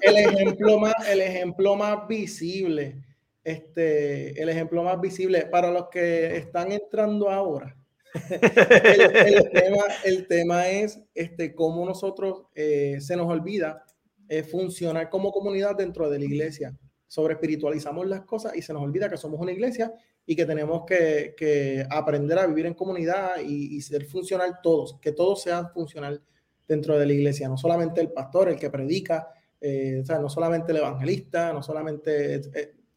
[0.00, 3.04] el, ejemplo más, el ejemplo más visible.
[3.42, 7.76] Este, el ejemplo más visible para los que están entrando ahora.
[8.30, 13.84] el, tema, el, tema, es este, cómo nosotros eh, se nos olvida
[14.28, 16.76] eh, funcionar como comunidad dentro de la iglesia.
[17.06, 19.92] Sobre espiritualizamos las cosas y se nos olvida que somos una iglesia
[20.26, 25.42] y que tenemos que, aprender a vivir en comunidad y, ser funcional todos, que todos
[25.42, 26.22] sean funcional
[26.68, 29.28] dentro de la iglesia, no solamente el pastor, el que predica,
[29.60, 32.40] eh, o sea, no solamente el evangelista, no solamente,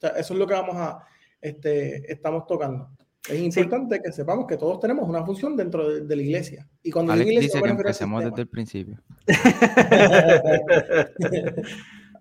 [0.03, 1.05] eh, eso es lo que vamos a,
[1.41, 2.89] este, estamos tocando.
[3.29, 6.67] Es importante que sepamos que todos tenemos una función dentro de, la iglesia.
[6.83, 9.01] Y cuando Alex iglesia, dice que empecemos desde el principio.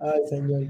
[0.01, 0.63] Ay, Señor.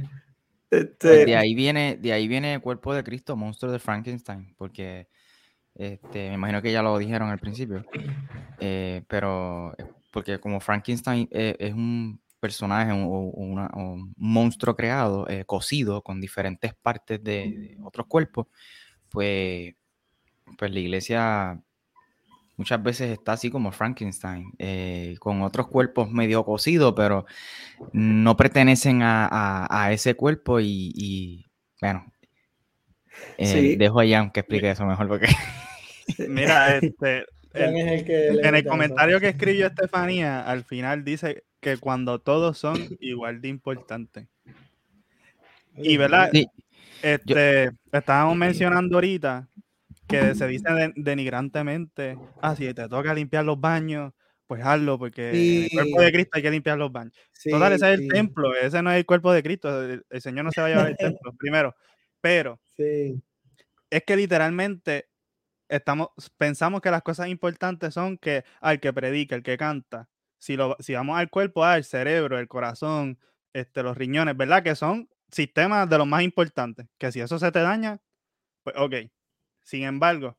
[0.70, 5.08] Este de ahí viene, de ahí viene el cuerpo de Cristo, monstruo de Frankenstein, porque
[5.74, 7.84] este, me imagino que ya lo dijeron al principio,
[8.58, 16.02] eh, pero eh, porque como Frankenstein eh, es un personaje, un, un monstruo creado, cosido
[16.02, 18.48] con diferentes partes de, otros cuerpos,
[19.08, 19.74] pues,
[20.58, 21.62] pues la iglesia
[22.56, 27.26] muchas veces está así como Frankenstein, eh, con otros cuerpos medio cocidos, pero
[27.92, 31.46] no pertenecen a, ese cuerpo y,
[31.80, 32.06] bueno,
[33.38, 35.28] eh, dejo a Jan que explique eso mejor porque...
[36.28, 37.24] Mira, este,
[37.54, 43.48] en el comentario que escribió Estefanía, al final dice que cuando todos son igual de
[43.48, 44.26] importantes.
[45.76, 46.30] Y verdad,
[47.00, 49.48] este, estábamos mencionando ahorita
[50.08, 54.12] que se dice denigrantemente, ah, si te toca limpiar los baños,
[54.48, 57.14] pues hazlo, porque en el cuerpo de Cristo hay que limpiar los baños.
[57.48, 60.50] Total, ese es el templo, ese no es el cuerpo de Cristo, el, Señor no
[60.50, 61.74] se va a llevar el templo, primero.
[62.20, 65.08] Pero es que literalmente
[65.68, 70.08] estamos, pensamos que las cosas importantes son que al que predica, el que canta.
[70.42, 73.16] Si, lo, si vamos al cuerpo, al cerebro, el corazón,
[73.52, 74.64] este, los riñones, ¿verdad?
[74.64, 76.88] Que son sistemas de los más importantes.
[76.98, 78.00] Que si eso se te daña,
[78.64, 78.94] pues ok.
[79.62, 80.36] Sin embargo,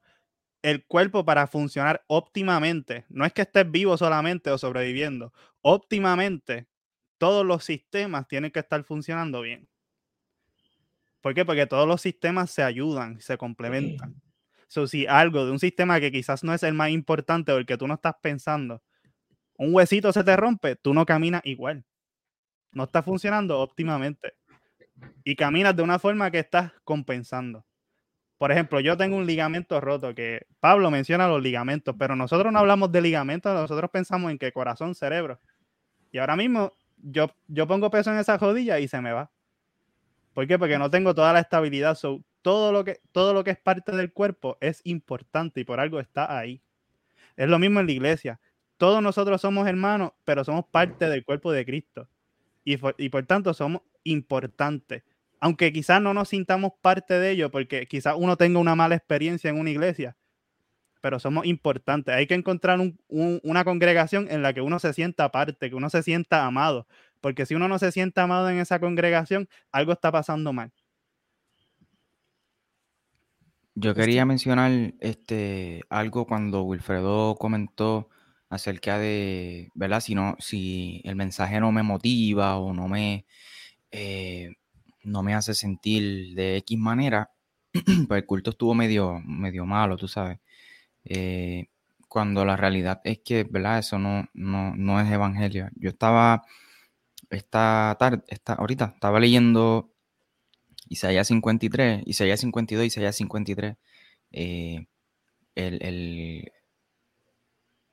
[0.61, 6.67] el cuerpo para funcionar óptimamente, no es que estés vivo solamente o sobreviviendo, óptimamente
[7.17, 9.69] todos los sistemas tienen que estar funcionando bien.
[11.21, 11.45] ¿Por qué?
[11.45, 14.21] Porque todos los sistemas se ayudan, se complementan.
[14.67, 17.65] So, si algo de un sistema que quizás no es el más importante o el
[17.65, 18.83] que tú no estás pensando,
[19.63, 21.85] un huesito se te rompe, tú no caminas igual.
[22.71, 24.33] No está funcionando óptimamente.
[25.23, 27.65] Y caminas de una forma que estás compensando.
[28.37, 32.59] Por ejemplo, yo tengo un ligamento roto, que Pablo menciona los ligamentos, pero nosotros no
[32.59, 35.39] hablamos de ligamentos, nosotros pensamos en que corazón, cerebro.
[36.11, 39.31] Y ahora mismo yo, yo pongo peso en esa rodilla y se me va.
[40.33, 40.57] ¿Por qué?
[40.57, 41.97] Porque no tengo toda la estabilidad.
[42.41, 45.99] todo, lo que, todo lo que es parte del cuerpo es importante y por algo
[45.99, 46.61] está ahí.
[47.37, 48.39] Es lo mismo en la iglesia.
[48.77, 52.09] Todos nosotros somos hermanos, pero somos parte del cuerpo de Cristo.
[52.65, 55.03] Y y por tanto somos importantes
[55.43, 59.49] aunque quizás no nos sintamos parte de ello, porque quizás uno tenga una mala experiencia
[59.49, 60.15] en una iglesia,
[61.01, 62.15] pero somos importantes.
[62.15, 66.01] Hay que encontrar una congregación en la que uno se sienta parte, que uno se
[66.01, 66.87] sienta amado,
[67.19, 70.71] porque si uno no se sienta amado en esa congregación, algo está pasando mal.
[73.75, 78.07] Yo quería mencionar este, algo cuando Wilfredo comentó
[78.53, 79.99] acerca de, ¿verdad?
[80.01, 83.25] Si, no, si el mensaje no me motiva o no me,
[83.91, 84.53] eh,
[85.03, 87.31] no me hace sentir de X manera,
[88.07, 90.39] pues el culto estuvo medio, medio malo, tú sabes.
[91.05, 91.67] Eh,
[92.07, 93.79] cuando la realidad es que, ¿verdad?
[93.79, 95.69] Eso no, no, es evangelio.
[95.75, 96.43] Yo estaba,
[97.31, 99.91] esta tarde, esta, ahorita, estaba leyendo
[100.89, 103.77] Isaías 53, Isaías 52, Isaías 53,
[104.31, 104.85] eh,
[105.55, 106.51] el, el,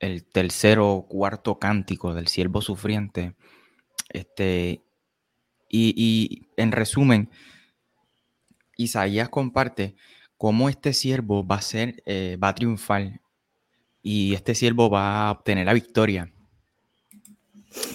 [0.01, 3.35] el tercero cuarto cántico del siervo sufriente,
[4.09, 4.81] este,
[5.69, 7.29] y, en resumen,
[8.75, 9.95] Isaías comparte
[10.37, 13.21] cómo este siervo va a ser, eh, va a triunfar
[14.01, 16.33] y este siervo va a obtener la victoria.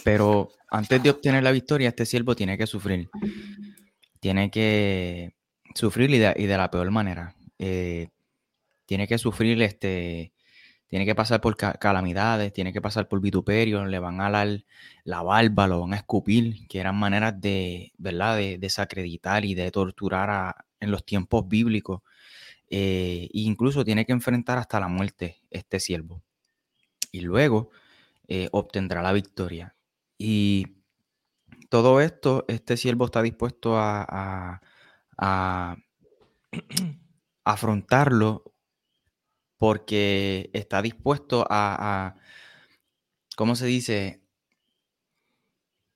[0.05, 3.11] Pero antes de obtener la victoria, este siervo tiene que sufrir.
[4.21, 5.35] Tiene que
[5.75, 7.35] sufrir y de, la peor manera.
[7.59, 8.09] Eh,
[8.87, 10.33] tiene que sufrir este,
[10.88, 14.64] tiene que pasar por calamidades, tiene que pasar por vituperio, le van a dar
[15.05, 19.70] la barba, lo van a escupir, que eran maneras de, ¿verdad?, de desacreditar y de
[19.70, 22.03] torturar en los tiempos bíblicos.
[22.70, 26.22] Eh, incluso tiene que enfrentar hasta la muerte este siervo.
[27.11, 27.70] Y luego
[28.29, 29.75] eh, obtendrá la victoria.
[30.18, 30.66] Y
[31.68, 34.61] todo esto, este siervo está dispuesto a,
[35.18, 35.77] a
[37.44, 38.56] afrontarlo
[39.59, 42.16] porque está dispuesto a,
[43.37, 44.23] ¿cómo se dice?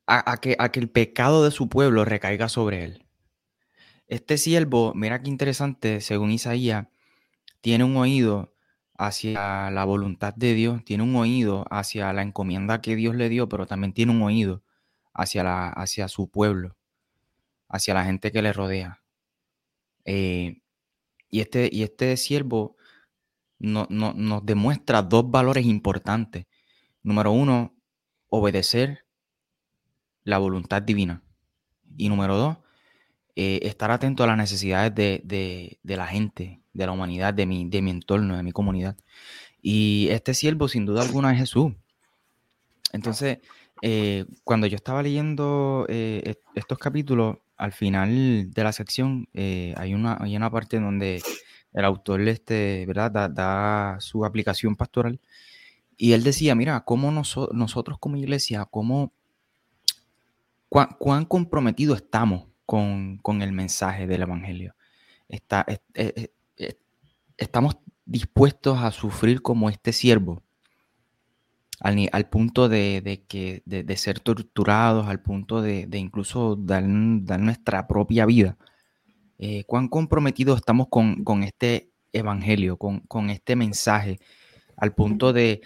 [0.06, 3.06] A, que, a que el pecado de su pueblo recaiga sobre él.
[4.08, 6.88] Este siervo, mira qué interesante, según Isaías,
[7.60, 8.52] tiene un oído
[8.98, 13.48] hacia la voluntad de Dios, tiene un oído hacia la encomienda que Dios le dio,
[13.48, 14.64] pero también tiene un oído
[15.14, 16.76] hacia, la, hacia su pueblo,
[17.68, 19.00] hacia la gente que le rodea.
[20.04, 20.60] Eh,
[21.30, 22.76] y, este, y este siervo
[23.60, 26.46] no, nos demuestra dos valores importantes.
[27.02, 27.74] Número uno,
[28.28, 29.04] obedecer
[30.24, 31.22] la voluntad divina.
[31.96, 32.56] Y número dos,
[33.36, 37.82] eh, estar atento a las necesidades de, la gente, de la humanidad, de mi, de
[37.82, 38.96] mi entorno, de mi comunidad.
[39.60, 41.72] Y este siervo, sin duda alguna, es Jesús.
[42.92, 43.38] Entonces,
[43.82, 50.16] eh, cuando yo estaba leyendo eh, estos capítulos, al final de la sección hay, una,
[50.18, 51.22] hay una parte donde
[51.72, 53.30] el autor este, ¿verdad?
[53.30, 55.20] Da, su aplicación pastoral.
[55.96, 59.12] Y él decía, mira, cómo nosotros como iglesia, cómo,
[60.68, 64.74] cuán, comprometidos estamos con, el mensaje del Evangelio.
[65.28, 65.66] Está,
[67.36, 70.42] estamos dispuestos a sufrir como este siervo,
[71.80, 78.56] al, punto de, que, de, ser torturados, al punto de, incluso dar, nuestra propia vida.
[79.42, 84.18] Eh, ¿Cuán comprometidos estamos con, este evangelio, con, este mensaje,
[84.76, 85.62] al punto de,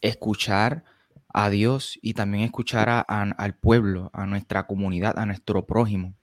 [0.00, 0.84] escuchar
[1.28, 6.14] a Dios y también escuchar al pueblo, a nuestra comunidad, a nuestro prójimo?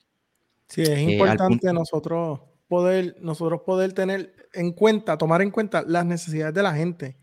[0.67, 6.07] Sí, es eh, importante nosotros poder, nosotros poder tener en cuenta, tomar en cuenta las
[6.07, 7.17] necesidades de la gente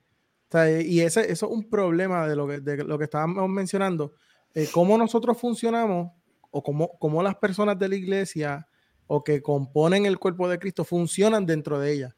[0.84, 4.14] y ese, eso es un problema de lo que, de lo que estábamos mencionando.
[4.54, 6.10] Eh, cómo nosotros funcionamos
[6.50, 8.66] o cómo, cómo, las personas de la iglesia
[9.06, 12.16] o que componen el cuerpo de Cristo funcionan dentro de ella.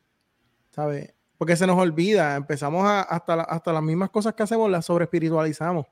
[0.71, 1.15] ¿Sabes?
[1.39, 5.05] Porque se nos olvida, empezamos a, hasta, hasta las mismas cosas que hacemos las sobre
[5.05, 5.87] espiritualizamos.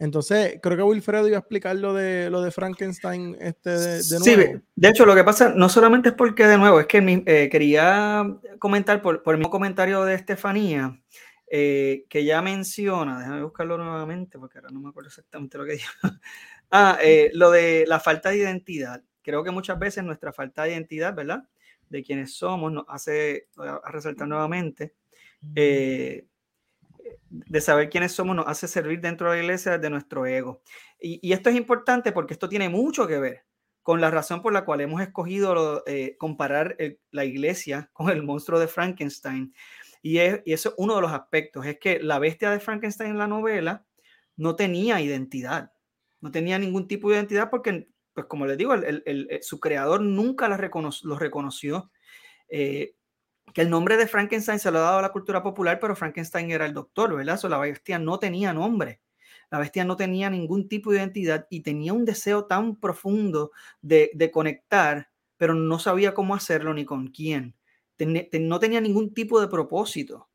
[0.00, 4.24] Entonces, creo que Wilfredo iba a explicar lo de, lo de Frankenstein este de, nuevo.
[4.24, 7.50] Sí, de hecho, lo que pasa no solamente es porque de nuevo, es que eh,
[7.50, 8.24] quería
[8.58, 10.98] comentar por, por el mismo comentario de Estefanía,
[11.50, 15.72] eh, que ya menciona, déjame buscarlo nuevamente porque ahora no me acuerdo exactamente lo que
[15.72, 15.92] dijo.
[16.70, 19.02] Ah, eh, lo de la falta de identidad.
[19.22, 21.48] Creo que muchas veces nuestra falta de identidad, ¿verdad?
[21.88, 24.94] De quienes somos, nos hace, a resaltar nuevamente,
[25.54, 26.26] eh,
[27.28, 30.62] de saber quiénes somos, nos hace servir dentro de la iglesia de nuestro ego.
[31.00, 33.44] Y, esto es importante porque esto tiene mucho que ver
[33.82, 35.82] con la razón por la cual hemos escogido
[36.18, 36.76] comparar
[37.10, 39.52] la iglesia con el monstruo de Frankenstein,
[40.02, 43.26] y, eso es uno de los aspectos, es que la bestia de Frankenstein en la
[43.26, 43.86] novela
[44.36, 45.72] no tenía identidad,
[46.20, 50.48] no tenía ningún tipo de identidad porque, pues como les digo, el, su creador nunca
[50.48, 50.56] la
[51.02, 51.90] lo reconoció.
[52.48, 52.94] Eh,
[53.52, 56.50] que el nombre de Frankenstein se lo ha dado a la cultura popular, pero Frankenstein
[56.52, 57.36] era el doctor, ¿verdad?
[57.36, 59.00] So, la bestia no tenía nombre.
[59.50, 64.10] La bestia no tenía ningún tipo de identidad y tenía un deseo tan profundo de,
[64.14, 67.56] de conectar, pero no sabía cómo hacerlo ni con quién
[68.06, 70.28] no tenía ningún tipo de propósito.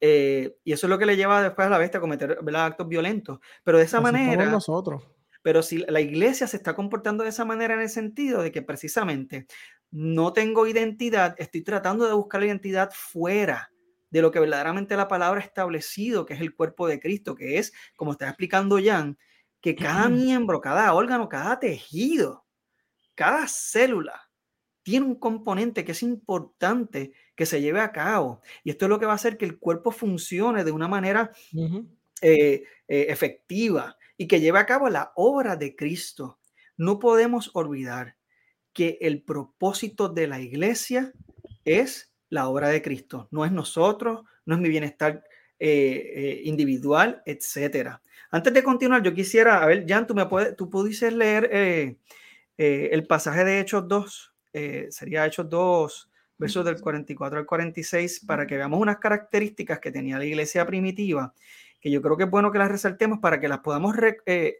[0.00, 2.88] Eh, y eso es lo que le lleva después a la bestia a cometer actos
[2.88, 3.38] violentos.
[3.62, 4.46] Pero de esa manera...
[4.46, 5.02] Nosotros.
[5.44, 8.62] Pero si la iglesia se está comportando de esa manera en el sentido de que
[8.62, 9.46] precisamente
[9.90, 13.70] no tengo identidad, estoy tratando de buscar la identidad fuera
[14.08, 17.58] de lo que verdaderamente la palabra ha establecido, que es el cuerpo de Cristo, que
[17.58, 19.18] es, como está explicando Jan,
[19.60, 22.46] que cada miembro, cada órgano, cada tejido,
[23.14, 24.30] cada célula
[24.82, 28.40] tiene un componente que es importante que se lleve a cabo.
[28.62, 31.32] Y esto es lo que va a hacer que el cuerpo funcione de una manera
[32.22, 36.38] eh, eh, efectiva y que lleve a cabo la obra de Cristo.
[36.76, 38.16] No podemos olvidar
[38.72, 41.12] que el propósito de la iglesia
[41.64, 43.28] es la obra de Cristo.
[43.30, 45.24] No es nosotros, no es mi bienestar
[45.58, 48.02] eh, individual, etcétera.
[48.30, 50.68] Antes de continuar, yo quisiera, a ver, Jan, tú me puedes, tú
[51.12, 51.98] leer
[52.56, 54.34] el pasaje de Hechos 2.
[54.54, 59.90] Eh, sería Hechos 2, versos del 44 al 46, para que veamos unas características que
[59.90, 61.34] tenía la iglesia primitiva,
[61.84, 63.94] que yo creo que es bueno que las resaltemos para que las podamos,
[64.24, 64.54] eh,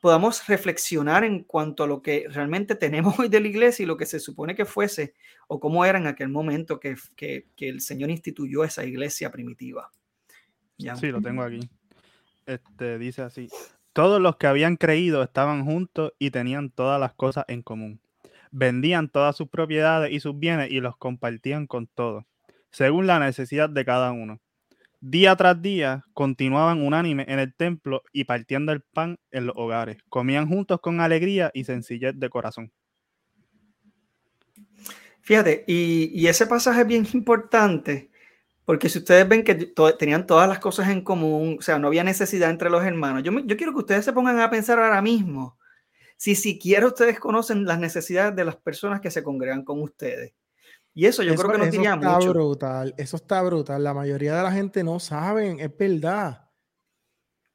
[0.00, 3.96] podamos reflexionar en cuanto a lo que realmente tenemos hoy de la iglesia y lo
[3.96, 5.14] que se supone que fuese
[5.46, 9.92] o cómo era en aquel momento que, que, el Señor instituyó esa iglesia primitiva.
[10.76, 11.60] Sí, lo tengo aquí.
[12.46, 13.48] Este, dice así,
[13.92, 18.00] todos los que habían creído estaban juntos y tenían todas las cosas en común
[18.50, 22.24] vendían todas sus propiedades y sus bienes y los compartían con todos,
[22.70, 24.40] según la necesidad de cada uno.
[25.08, 29.98] Día tras día continuaban unánime en el templo y partiendo el pan en los hogares.
[30.08, 32.72] Comían juntos con alegría y sencillez de corazón.
[35.20, 38.10] Fíjate, y, ese pasaje es bien importante,
[38.64, 39.54] porque si ustedes ven que
[39.96, 43.30] tenían todas las cosas en común, o sea, no había necesidad entre los hermanos, yo,
[43.44, 45.56] yo quiero que ustedes se pongan a pensar ahora mismo
[46.16, 50.32] si siquiera ustedes conocen las necesidades de las personas que se congregan con ustedes.
[50.96, 53.84] Y eso yo creo que nos diría está brutal, eso está brutal.
[53.84, 56.48] La mayoría de la gente no saben, es verdad.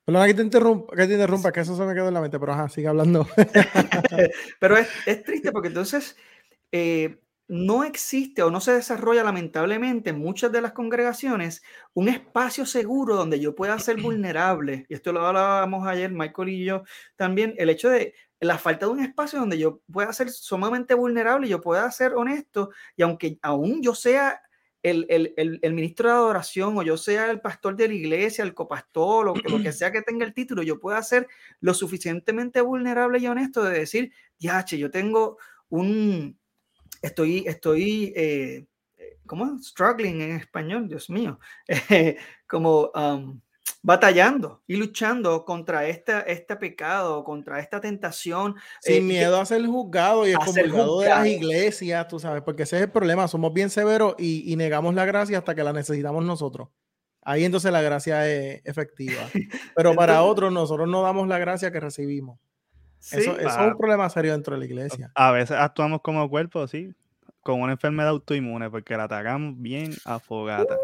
[0.06, 2.40] Perdona que te interrumpa, que te interrumpa, que eso se me quedó en la mente,
[2.40, 3.28] pero ajá, sigue hablando.
[4.60, 6.16] pero es, es, triste porque entonces
[6.72, 7.20] eh,
[7.52, 11.62] no existe o no se desarrolla lamentablemente en muchas de las congregaciones
[11.94, 14.86] un espacio seguro donde yo pueda ser vulnerable.
[14.88, 16.84] Y esto lo hablábamos ayer, Michael y yo
[17.18, 21.46] también, el hecho de la falta de un espacio donde yo pueda ser sumamente vulnerable
[21.46, 24.42] y yo pueda ser honesto, y aunque aún yo sea
[24.82, 25.34] el,
[25.74, 29.62] ministro de adoración o yo sea el pastor de la iglesia, el copastor o lo
[29.62, 31.28] que sea que tenga el título, yo pueda ser
[31.60, 35.38] lo suficientemente vulnerable y honesto de decir, che, yo tengo
[35.68, 36.40] un,
[37.02, 38.66] estoy, estoy, eh,
[39.26, 39.58] ¿cómo?
[39.60, 41.40] Struggling en español, Dios mío,
[42.48, 42.92] como...
[42.94, 43.42] Um,
[43.84, 48.56] batallando y luchando contra este, este pecado, contra esta tentación.
[48.80, 52.84] Sin miedo a ser juzgado y excomulgado de las iglesias, tú sabes, porque ese es
[52.84, 56.70] el problema, somos bien severos y, y negamos la gracia hasta que la necesitamos nosotros.
[57.24, 59.22] Ahí entonces la gracia es efectiva.
[59.76, 62.40] Pero para otros, nosotros no damos la gracia que recibimos.
[63.12, 65.12] Eso, es un problema serio dentro de la iglesia.
[65.16, 66.94] A veces actuamos como cuerpo, sí,
[67.42, 70.78] con una enfermedad autoinmune, porque la atacamos bien afogada.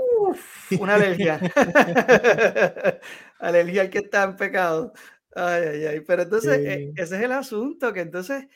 [0.79, 1.39] una alergia.
[3.39, 4.93] alergia al que está en pecado.
[5.35, 5.99] Ay, ay, ay.
[6.01, 8.47] Pero entonces, eh, ese es el asunto, que entonces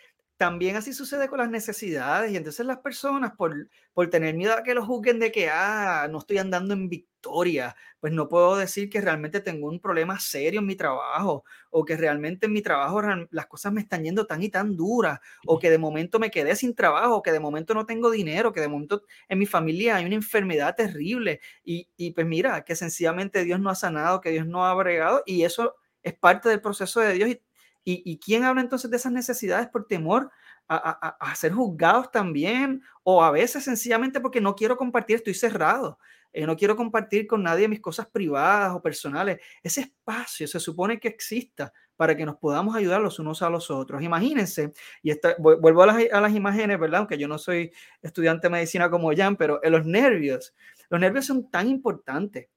[0.41, 4.63] también así sucede con las necesidades y entonces las personas por, por tener miedo a
[4.63, 8.89] que lo juzguen de que, ah, no estoy andando en victoria, pues no puedo decir
[8.89, 13.03] que realmente tengo un problema serio en mi trabajo o que realmente en mi trabajo
[13.29, 16.55] las cosas me están yendo tan y tan duras o que de momento me quedé
[16.55, 19.97] sin trabajo, o que de momento no tengo dinero, que de momento en mi familia
[19.97, 24.31] hay una enfermedad terrible y, y pues mira, que sencillamente Dios no ha sanado, que
[24.31, 27.41] Dios no ha bregado y eso es parte del proceso de Dios y
[27.83, 30.29] ¿Y, quién habla entonces de esas necesidades por temor
[30.67, 32.81] a, ser juzgados también?
[33.03, 35.97] O a veces sencillamente porque no quiero compartir, estoy cerrado.
[36.33, 39.39] Eh, no quiero compartir con nadie mis cosas privadas o personales.
[39.63, 43.69] Ese espacio se supone que exista para que nos podamos ayudar los unos a los
[43.69, 44.01] otros.
[44.01, 44.71] Imagínense,
[45.03, 46.99] y vuelvo a las, a las, imágenes, ¿verdad?
[46.99, 47.71] Aunque yo no soy
[48.01, 50.55] estudiante de medicina como Jan, pero en los nervios,
[50.89, 52.47] los nervios son tan importantes.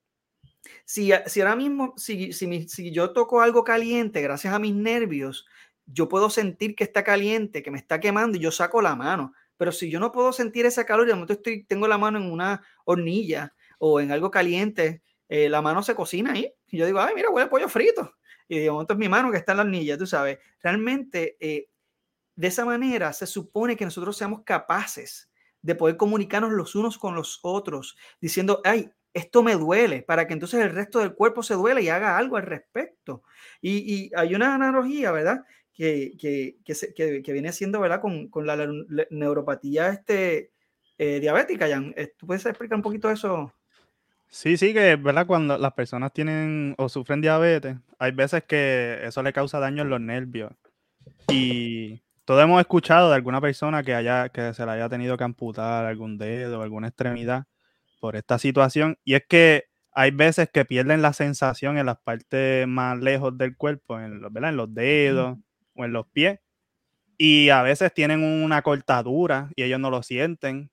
[0.85, 5.45] Si, si ahora mismo, si, si, yo toco algo caliente gracias a mis nervios,
[5.85, 9.33] yo puedo sentir que está caliente, que me está quemando y yo saco la mano.
[9.57, 12.17] Pero si yo no puedo sentir esa calor y de momento estoy, tengo la mano
[12.17, 16.51] en una hornilla o en algo caliente, eh, la mano se cocina ahí.
[16.67, 18.15] Y yo digo, ay, mira, huele pollo frito.
[18.47, 20.39] Y de momento es mi mano que está en la hornilla, tú sabes.
[20.61, 21.69] Realmente, eh,
[22.35, 25.29] de esa manera se supone que nosotros seamos capaces
[25.61, 30.33] de poder comunicarnos los unos con los otros, diciendo, ay, esto me duele, para que
[30.33, 33.23] entonces el resto del cuerpo se duele y haga algo al respecto.
[33.61, 35.45] Y, hay una analogía, ¿verdad?
[35.73, 36.57] Que, que,
[37.23, 38.01] que, viene siendo, ¿verdad?
[38.01, 38.57] Con, con la,
[39.09, 40.51] neuropatía este,
[40.97, 41.93] eh, diabética, Jan.
[41.95, 43.53] Eh, ¿Tú puedes explicar un poquito eso?
[44.27, 49.23] Sí, sí, que verdad cuando las personas tienen o sufren diabetes, hay veces que eso
[49.23, 50.51] le causa daño en los nervios.
[51.29, 55.23] Y todos hemos escuchado de alguna persona que haya que se le haya tenido que
[55.23, 57.45] amputar algún dedo, alguna extremidad
[58.05, 58.99] por esta situación.
[59.03, 63.57] Y es que hay veces que pierden la sensación en las partes más lejos del
[63.57, 65.39] cuerpo, en los, en los dedos
[65.73, 66.39] o en los pies.
[67.17, 70.69] Y a veces tienen una cortadura y ellos no lo sienten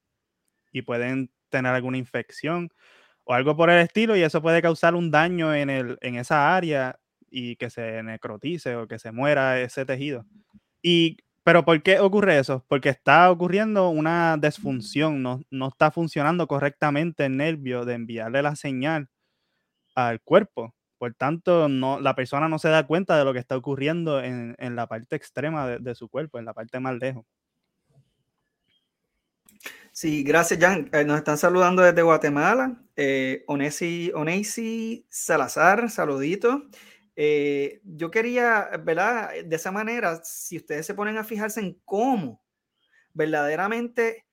[0.73, 2.69] y pueden tener alguna infección
[3.25, 6.55] o algo por el estilo y eso puede causar un daño en, el, en esa
[6.55, 10.27] área y que se necrotice o que se muera ese tejido.
[10.83, 12.65] Y pero ¿por qué ocurre eso?
[12.69, 18.57] Porque está ocurriendo una desfunción, no, no está funcionando correctamente el nervio de enviarle la
[18.57, 19.09] señal
[19.95, 20.75] al cuerpo.
[20.99, 24.55] Por tanto, no, la persona no se da cuenta de lo que está ocurriendo en,
[24.59, 27.25] en la parte extrema de, de, su cuerpo, en la parte más lejos.
[29.91, 30.89] Sí, gracias, Jan.
[30.93, 32.81] Eh, nos están saludando desde Guatemala.
[32.97, 36.69] Eh, Onesi, Onesi Salazar, saludito.
[37.17, 39.31] Eh, yo quería, ¿verdad?
[39.45, 42.43] De esa manera, si ustedes se ponen a fijarse en cómo
[43.13, 44.27] verdaderamente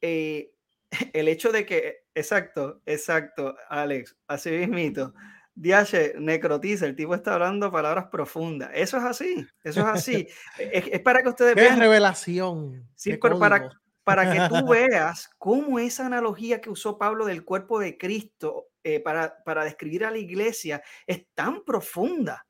[0.00, 0.52] eh,
[1.12, 5.14] el hecho de que, exacto, exacto, Alex, así mismito,
[5.54, 8.70] Diache necrotiza, el tipo está hablando palabras profundas.
[8.74, 10.28] Eso es así, eso es así.
[10.58, 11.78] es, para que ustedes vean.
[11.78, 12.86] revelación.
[12.94, 13.70] Sí, pero para,
[14.04, 19.00] para que tú veas cómo esa analogía que usó Pablo del cuerpo de Cristo eh,
[19.00, 22.46] para, para, describir a la iglesia es tan profunda.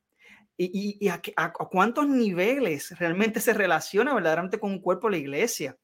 [0.55, 5.75] Y, a, cuántos niveles realmente se relaciona verdaderamente con un cuerpo la iglesia.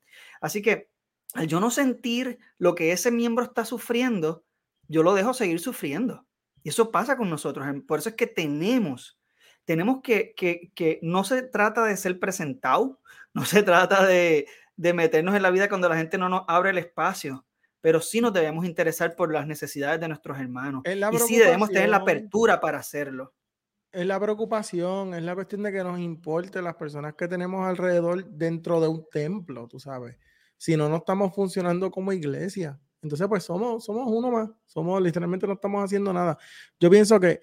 [0.42, 0.90] Así que
[1.34, 4.46] al yo no sentir lo que ese miembro está sufriendo,
[4.88, 6.28] yo lo dejo seguir sufriendo.
[6.62, 7.66] Y eso pasa con nosotros.
[7.88, 9.20] Por eso es que tenemos,
[9.66, 13.02] tenemos que, que, que no se trata de ser presentado,
[13.34, 14.46] no se trata de,
[14.76, 17.44] de meternos en la vida cuando la gente no nos abre el espacio,
[17.84, 20.84] pero sí nos debemos interesar por las necesidades de nuestros hermanos.
[20.86, 23.34] Y sí debemos tener la apertura para hacerlo.
[23.92, 28.24] Es la preocupación, es la cuestión de que nos importe las personas que tenemos alrededor
[28.24, 30.16] dentro de un templo, tú sabes.
[30.56, 32.80] Si no, no estamos funcionando como iglesia.
[33.02, 34.50] Entonces, pues somos, somos uno más.
[34.66, 36.38] Somos, literalmente no estamos haciendo nada.
[36.80, 37.42] Yo pienso que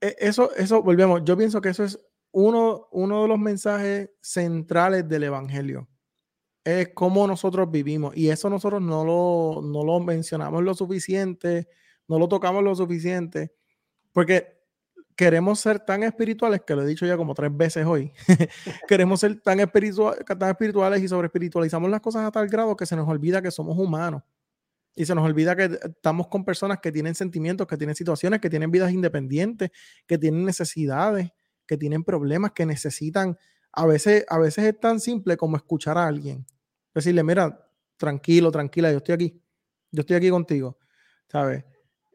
[0.00, 2.00] e, eso, eso, volvemos, yo pienso que eso es
[2.32, 5.90] uno, uno de los mensajes centrales del Evangelio
[6.64, 8.16] es cómo nosotros vivimos.
[8.16, 11.68] Y eso nosotros no lo, no lo mencionamos lo suficiente,
[12.08, 13.52] no lo tocamos lo suficiente,
[14.12, 14.60] porque
[15.16, 18.12] queremos ser tan espirituales, que lo he dicho ya como tres veces hoy,
[18.88, 22.86] queremos ser tan, espiritual, tan espirituales y sobre espiritualizamos las cosas a tal grado que
[22.86, 24.22] se nos olvida que somos humanos.
[24.96, 28.50] Y se nos olvida que estamos con personas que tienen sentimientos, que tienen situaciones, que
[28.50, 29.70] tienen vidas independientes,
[30.06, 31.30] que tienen necesidades,
[31.66, 33.38] que tienen problemas, que necesitan.
[33.72, 36.46] A veces, a veces es tan simple como escuchar a alguien.
[36.94, 39.42] Decirle, mira, tranquilo, tranquila, yo estoy aquí.
[39.92, 40.78] Yo estoy aquí contigo.
[41.28, 41.64] ¿Sabes?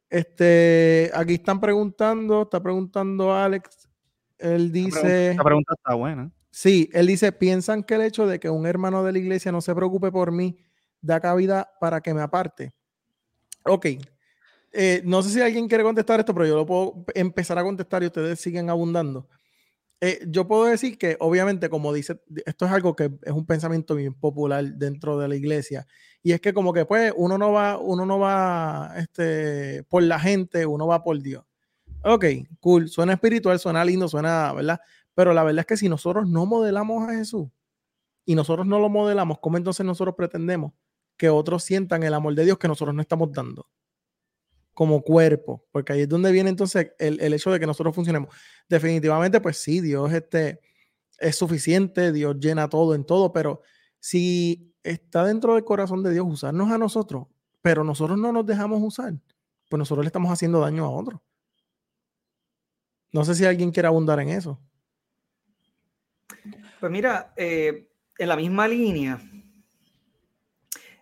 [0.09, 3.89] Este, aquí están preguntando, está preguntando Alex.
[4.37, 5.31] Él dice.
[5.31, 6.31] Esta pregunta está buena.
[6.51, 9.61] Sí, él dice: ¿Piensan que el hecho de que un hermano de la iglesia no
[9.61, 10.57] se preocupe por mí
[11.01, 12.73] da cabida para que me aparte?
[13.63, 13.87] Ok.
[14.71, 18.03] Eh, no sé si alguien quiere contestar esto, pero yo lo puedo empezar a contestar
[18.03, 19.27] y ustedes siguen abundando.
[20.01, 23.95] Eh, yo puedo decir que, obviamente, como dice, esto es algo que es un pensamiento
[23.95, 25.87] bien popular dentro de la iglesia.
[26.21, 30.19] Y es que como que pues uno no va, uno no va este, por la
[30.19, 31.45] gente, uno va por Dios.
[32.03, 32.25] Ok,
[32.59, 34.79] cool, suena espiritual, suena lindo, suena, ¿verdad?
[35.15, 37.47] Pero la verdad es que si nosotros no modelamos a Jesús
[38.25, 40.73] y nosotros no lo modelamos, ¿cómo entonces nosotros pretendemos
[41.17, 43.67] que otros sientan el amor de Dios que nosotros no estamos dando
[44.75, 48.35] como cuerpo, porque ahí es donde viene entonces el, el, hecho de que nosotros funcionemos.
[48.67, 50.59] Definitivamente, pues sí, Dios este,
[51.19, 53.61] es suficiente, Dios llena todo en todo, pero
[53.99, 57.27] si está dentro del corazón de Dios usarnos a nosotros,
[57.61, 59.13] pero nosotros no nos dejamos usar,
[59.69, 61.23] pues nosotros le estamos haciendo daño a otro.
[63.11, 64.59] No sé si alguien quiere abundar en eso.
[66.79, 69.19] Pues mira, eh, en la misma línea,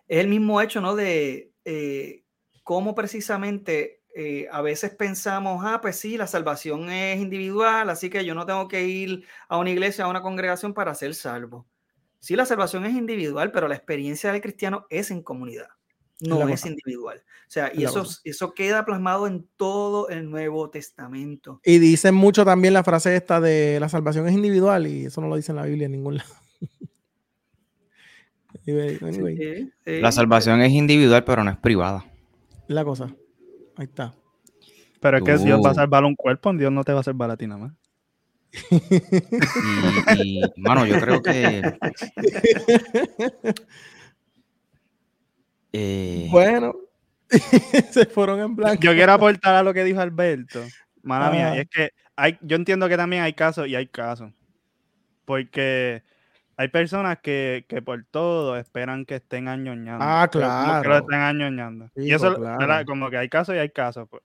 [0.06, 0.94] es el mismo hecho, ¿no?
[0.94, 2.24] De eh,
[2.62, 8.24] cómo precisamente eh, a veces pensamos, ah, pues sí, la salvación es individual, así que
[8.24, 11.66] yo no tengo que ir a una iglesia, a una congregación para ser salvo.
[12.20, 15.66] Sí, la salvación es individual, pero la experiencia del cristiano es en comunidad,
[16.20, 17.24] no es, individual.
[17.26, 21.60] O sea, y eso, eso queda plasmado en todo el Nuevo Testamento.
[21.64, 25.28] Y dicen mucho también la frase esta de la salvación es individual, y eso no
[25.28, 26.30] lo dice en la Biblia en ningún lado.
[29.84, 32.06] La salvación es individual, pero no es privada.
[32.66, 33.14] La cosa.
[33.76, 34.14] Ahí está.
[35.00, 37.30] Pero es que Dios va a salvar un cuerpo, Dios no te va a salvar
[37.30, 37.72] a ti nada más.
[40.16, 41.62] Y, mano, yo creo que.
[45.76, 46.72] Eh, bueno,
[47.90, 48.80] se fueron en blanco.
[48.80, 50.60] Yo quiero aportar a lo que dijo Alberto.
[51.02, 54.32] Mala mía, y es que hay, yo entiendo que también hay casos y hay casos.
[55.24, 56.04] Porque
[56.56, 60.04] hay personas que, que, por todo esperan que estén añoñando.
[60.06, 60.82] Ah, claro.
[60.82, 61.90] Que lo estén añoñando.
[61.96, 62.84] y eso, claro.
[62.86, 64.08] como que hay casos y hay casos.
[64.08, 64.22] Por,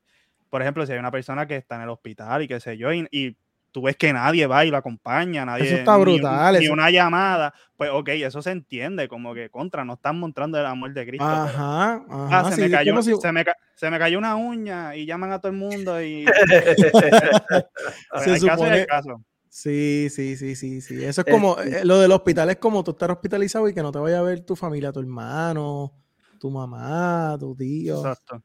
[0.49, 2.91] por, ejemplo, si hay una persona que está en el hospital y qué sé yo,
[2.93, 3.36] y, y
[3.71, 5.65] tú ves que nadie va y lo acompaña, nadie.
[5.65, 6.53] Eso está brutal.
[6.53, 10.59] Ni, ni, una llamada, pues ok, eso se entiende, como que contra, no están mostrando
[10.59, 11.25] el amor de Cristo.
[11.25, 13.15] Ajá, ajá ah, se, sí, me cayó, si...
[13.15, 16.25] se, me, se, me cayó, una uña y llaman a todo el mundo y.
[18.23, 18.86] se supone...
[18.86, 19.23] caso.
[19.62, 21.03] Sí, sí, sí, sí, sí.
[21.03, 23.91] Eso es como, eh, lo del hospital es como tú estar hospitalizado y que no
[23.91, 25.91] te vaya a ver tu familia, tu hermano,
[26.39, 27.97] tu mamá, tu tío.
[27.99, 28.41] Exacto.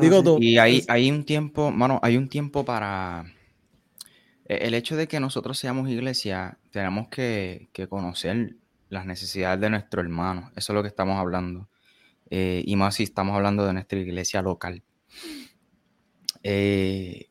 [0.00, 0.38] Digo tú.
[0.40, 3.24] Y hay, hay un tiempo, mano, hay un tiempo para...
[4.46, 8.54] E, el hecho de que nosotros seamos iglesia, tenemos que, que conocer
[8.90, 10.52] las necesidades de nuestro hermano.
[10.54, 11.68] Eso es lo que estamos hablando.
[12.30, 14.80] Eh, y más si estamos hablando de nuestra iglesia local.
[16.44, 17.30] Eh,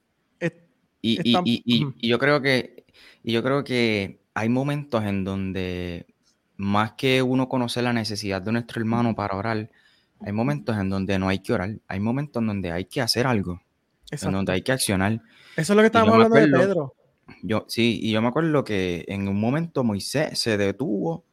[1.05, 2.72] y, y, y, y, yo creo que,
[3.23, 6.07] y yo creo que hay momentos en donde
[6.57, 9.69] más que uno conocer la necesidad de nuestro hermano para orar,
[10.19, 13.27] hay momentos en donde no hay que orar, hay momentos en donde hay que hacer
[13.27, 13.61] algo,
[14.11, 14.27] Exacto.
[14.27, 15.21] en donde hay que accionar.
[15.55, 16.95] Eso es lo que estábamos hablando acuerdo, de Pedro.
[17.41, 21.25] Yo, sí, y yo me acuerdo que en un momento Moisés se detuvo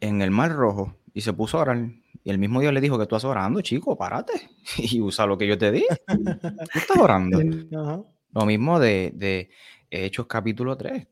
[0.00, 1.90] en el Mar Rojo y se puso a orar.
[2.24, 4.32] Y el mismo Dios le dijo que tú estás orando, chico, párate
[4.78, 5.84] y usa lo que yo te di.
[6.06, 7.40] Tú estás orando.
[7.78, 8.02] Ajá.
[8.34, 9.50] Lo mismo de, de,
[9.90, 11.06] Hechos capítulo 3.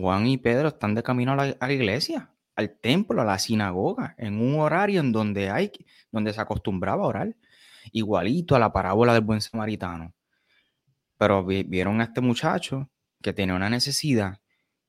[0.00, 3.38] Juan y Pedro están de camino a la, a la, iglesia, al templo, a la
[3.38, 5.72] sinagoga, en un horario en donde hay,
[6.10, 7.36] donde se acostumbraba a orar,
[7.92, 10.14] igualito a la parábola del buen samaritano.
[11.16, 12.88] Pero vieron a este muchacho
[13.22, 14.40] que tenía una necesidad.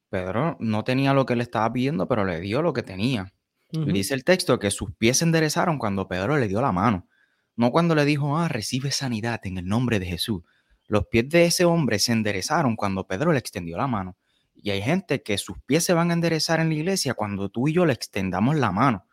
[0.10, 3.34] Pedro no tenía lo que le estaba pidiendo, pero le dio lo que tenía.
[3.72, 3.94] Uh -huh.
[3.94, 7.08] Dice el texto que sus pies se enderezaron cuando Pedro le dio la mano.
[7.56, 10.44] No cuando le dijo, ah, recibe sanidad en el nombre de Jesús.
[10.88, 14.16] Los pies de ese hombre se enderezaron cuando Pedro le extendió la mano.
[14.62, 17.68] Y hay gente que sus pies se van a enderezar en la iglesia cuando tú
[17.68, 19.06] y yo le extendamos la mano.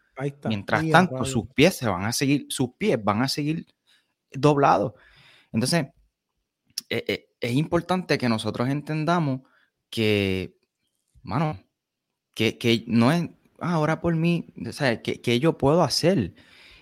[0.45, 3.67] Mientras tanto, sus pies se van a seguir, sus pies van a seguir
[4.33, 4.95] doblados.
[5.53, 5.87] Entonces,
[6.89, 9.43] eh, eh, es importante que nosotros entendamos
[9.91, 10.57] que,
[11.23, 11.59] mano,
[12.35, 13.29] que, que no es
[13.61, 16.35] ah, ahora por mí, o sea, que, que, yo puedo hacer.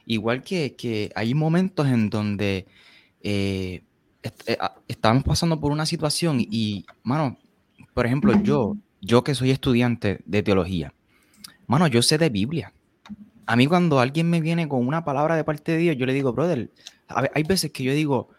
[0.06, 2.66] Igual que, que hay momentos en donde
[3.20, 3.82] eh,
[4.46, 4.58] eh,
[4.88, 7.38] estamos pasando por una situación y, mano,
[7.94, 10.92] por ejemplo, yo, yo que soy estudiante de teología,
[11.66, 12.72] mano, yo sé de Biblia.
[13.46, 16.12] A mí cuando alguien me viene con una palabra de parte de Dios, yo le
[16.12, 16.70] digo, brother,
[17.08, 18.30] hay veces que yo digo,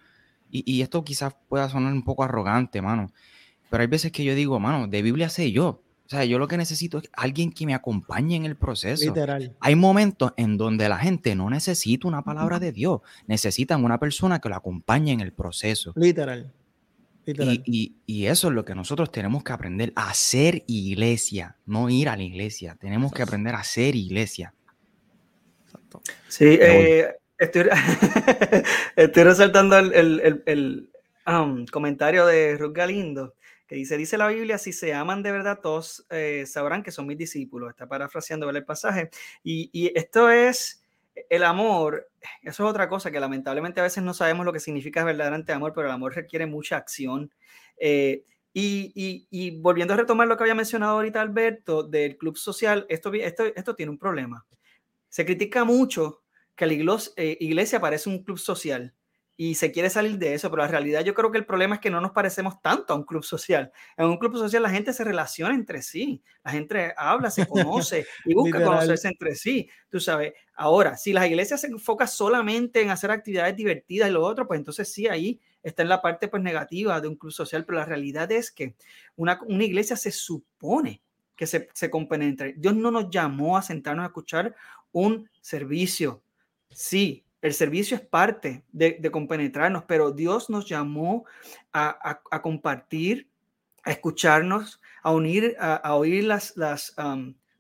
[0.50, 3.12] y, esto quizás pueda sonar un poco arrogante, mano,
[3.70, 5.82] pero hay veces que yo digo, mano, de Biblia sé yo.
[6.06, 9.04] O sea, yo lo que necesito es alguien que me acompañe en el proceso.
[9.06, 9.56] Literal.
[9.60, 14.40] Hay momentos en donde la gente no necesita una palabra de Dios, necesitan una persona
[14.40, 15.94] que lo acompañe en el proceso.
[15.96, 16.54] Literal.
[17.26, 22.08] Y, y, eso es lo que nosotros tenemos que aprender, a ser iglesia, no ir
[22.08, 22.78] a la iglesia.
[22.80, 24.54] Tenemos que aprender a ser iglesia.
[26.28, 27.64] Sí, eh, estoy,
[28.96, 30.90] estoy, resaltando el,
[31.26, 33.34] um, comentario de Ruth Galindo,
[33.68, 37.08] que dice, dice la Biblia, si se aman de verdad, todos eh, sabrán que son
[37.08, 37.72] mis discípulos.
[37.72, 39.10] Está parafraseando el pasaje.
[39.44, 40.85] Y, y esto es
[41.30, 42.10] el amor,
[42.42, 45.74] eso es otra cosa que lamentablemente a veces no sabemos lo que significa verdaderamente amor,
[45.74, 47.32] pero el amor requiere mucha acción.
[47.78, 52.86] Eh, y, y, volviendo a retomar lo que había mencionado ahorita Alberto del club social,
[52.88, 54.46] esto, esto, esto tiene un problema.
[55.10, 56.24] Se critica mucho
[56.56, 58.94] que la iglesia, eh, iglesia parece un club social
[59.38, 61.82] y se quiere salir de eso, pero la realidad yo creo que el problema es
[61.82, 63.72] que no nos parecemos tanto a un club social.
[63.98, 68.06] En un club social la gente se relaciona entre sí, la gente habla, se conoce
[68.26, 70.34] y busca conocerse entre sí, tú sabes.
[70.56, 74.58] Ahora, si las iglesias se enfocan solamente en hacer actividades divertidas y lo otro, pues
[74.58, 77.86] entonces sí, ahí está en la parte pues negativa de un club social, pero la
[77.86, 78.76] realidad es que
[79.18, 81.02] una, una iglesia se supone
[81.36, 82.54] que se, se compenetre.
[82.56, 84.56] Dios no nos llamó a sentarnos a escuchar
[84.94, 86.24] un servicio.
[86.70, 91.26] Sí, el servicio es parte de, compenetrarnos, pero Dios nos llamó
[91.72, 93.30] a, compartir,
[93.84, 96.96] a escucharnos, a unir, a, oír las, las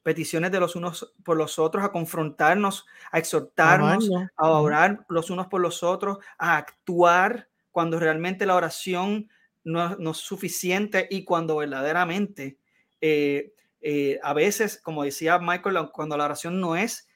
[0.01, 5.45] peticiones de los unos por los otros, a confrontarnos, a exhortarnos, a orar los unos
[5.45, 9.29] por los otros, a actuar cuando realmente la oración
[9.63, 12.57] no, es suficiente y cuando verdaderamente
[13.01, 17.07] eh, eh, a veces, como decía Michael, cuando la oración no es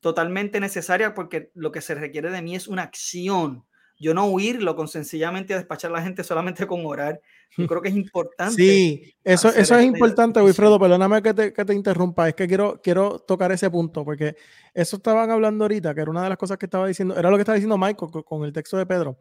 [0.00, 3.64] totalmente necesaria porque lo que se requiere de mí es una acción.
[3.98, 7.20] Yo no huirlo con sencillamente despachar a la gente solamente con orar.
[7.58, 8.54] Yo creo que es importante.
[8.54, 10.80] Sí, eso, eso es este importante, Wilfredo.
[10.80, 12.26] Perdóname que te, que te interrumpa.
[12.26, 14.36] Es que quiero, quiero tocar ese punto porque
[14.72, 17.36] eso estaban hablando ahorita, que era una de las cosas que estaba diciendo, era lo
[17.36, 19.20] que estaba diciendo Michael con el texto de Pedro.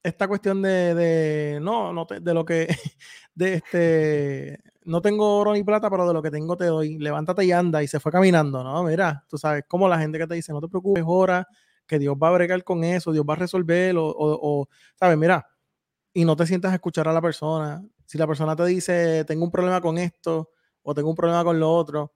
[0.00, 2.68] Esta cuestión de, de no, no de lo que,
[3.34, 7.44] de este, no tengo oro ni plata, pero de lo que tengo te doy, levántate
[7.44, 8.82] y anda, y se fue caminando, ¿no?
[8.84, 11.46] Mira, tú sabes, como la gente que te dice, no te preocupes, ora,
[11.86, 14.68] que Dios va a bregar con eso, Dios va a resolver, o, o,
[14.98, 15.18] ¿sabes?
[15.18, 15.46] Mira,
[16.12, 17.84] y no te sientas a escuchar a la persona.
[18.06, 20.50] Si la persona te dice, tengo un problema con esto,
[20.82, 22.14] o tengo un problema con lo otro,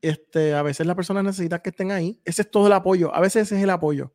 [0.00, 2.20] este, a veces la persona necesita que estén ahí.
[2.24, 4.14] Ese es todo el apoyo, a veces ese es el apoyo.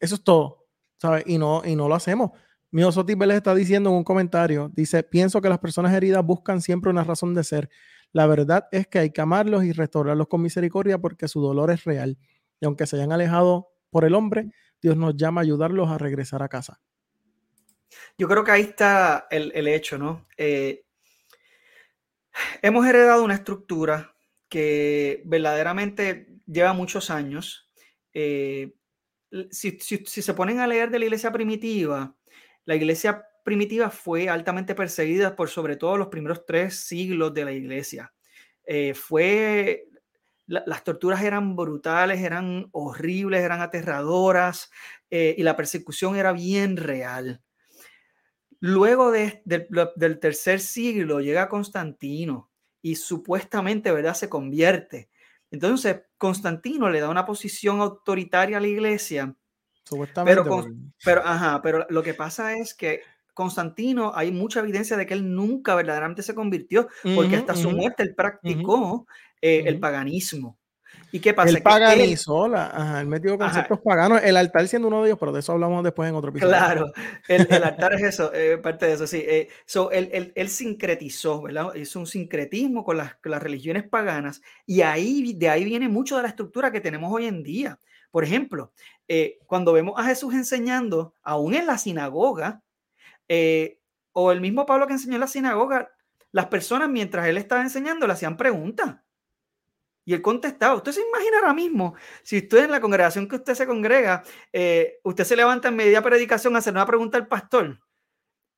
[0.00, 0.66] Eso es todo,
[0.98, 1.24] ¿sabes?
[1.26, 2.32] Y no, y no lo hacemos.
[2.74, 6.60] Mi Sotis Vélez está diciendo en un comentario, dice, pienso que las personas heridas buscan
[6.60, 7.70] siempre una razón de ser.
[8.10, 11.84] La verdad es que hay que amarlos y restaurarlos con misericordia porque su dolor es
[11.84, 12.18] real.
[12.60, 14.50] Y aunque se hayan alejado por el hombre,
[14.82, 16.80] Dios nos llama a ayudarlos a regresar a casa.
[18.18, 20.26] Yo creo que ahí está el, hecho, ¿no?
[20.36, 20.84] Eh,
[22.60, 24.16] hemos heredado una estructura
[24.48, 27.70] que verdaderamente lleva muchos años.
[28.12, 28.74] Eh,
[29.52, 32.16] si, se ponen a leer de la iglesia primitiva,
[32.64, 37.52] la iglesia primitiva fue altamente perseguida por sobre todo los primeros tres siglos de la
[37.52, 38.12] iglesia.
[38.64, 39.86] Eh, fue,
[40.46, 44.70] las torturas eran brutales, eran horribles, eran aterradoras
[45.10, 47.42] eh, y la persecución era bien real.
[48.60, 52.50] Luego de, del tercer siglo llega Constantino
[52.80, 55.10] y supuestamente, ¿verdad?, se convierte.
[55.50, 59.36] Entonces, Constantino le da una posición autoritaria a la iglesia
[60.24, 60.66] pero,
[61.04, 63.02] pero, ajá, pero lo que pasa es que
[63.34, 68.04] Constantino, hay mucha evidencia de que él nunca verdaderamente se convirtió, porque hasta su muerte
[68.04, 69.06] él practicó
[69.42, 70.56] eh, el paganismo.
[71.10, 71.50] ¿Y qué pasa?
[71.50, 75.40] El paganismo, ajá, él metió conceptos paganos, el altar siendo uno de ellos, pero de
[75.40, 76.52] eso hablamos después en otro episodio.
[76.52, 76.92] Claro,
[77.28, 79.22] el, el altar es eso, eh, parte de eso, sí.
[79.26, 81.74] Eh, so, él, él, sincretizó, ¿verdad?
[81.74, 86.16] Hizo un sincretismo con las, con las religiones paganas y ahí, de ahí viene mucho
[86.16, 87.78] de la estructura que tenemos hoy en día.
[88.10, 88.72] Por ejemplo,
[89.08, 92.62] eh, cuando vemos a Jesús enseñando, aún en la sinagoga,
[93.28, 93.80] eh,
[94.12, 95.90] o el mismo Pablo que enseñó en la sinagoga,
[96.32, 98.96] las personas mientras él estaba enseñando le hacían preguntas.
[100.06, 103.54] Y él contestaba, usted se imagina ahora mismo, si usted en la congregación que usted
[103.54, 107.80] se congrega, eh, usted se levanta en media predicación a hacer una pregunta al pastor.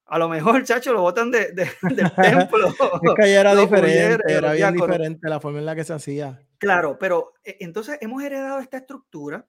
[0.07, 1.69] A lo mejor, chacho, lo botan de, del
[2.17, 2.69] templo.
[2.69, 6.41] es que era diferente, era bien diferente la forma en la que se hacía.
[6.59, 9.47] Claro, pero e, entonces hemos heredado esta estructura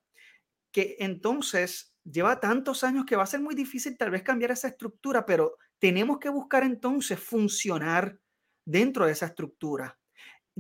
[0.72, 4.70] que entonces lleva tantos años que va a ser muy difícil tal vez cambiar esa
[4.70, 8.20] estructura, pero tenemos que buscar entonces funcionar
[8.66, 9.98] dentro de esa estructura.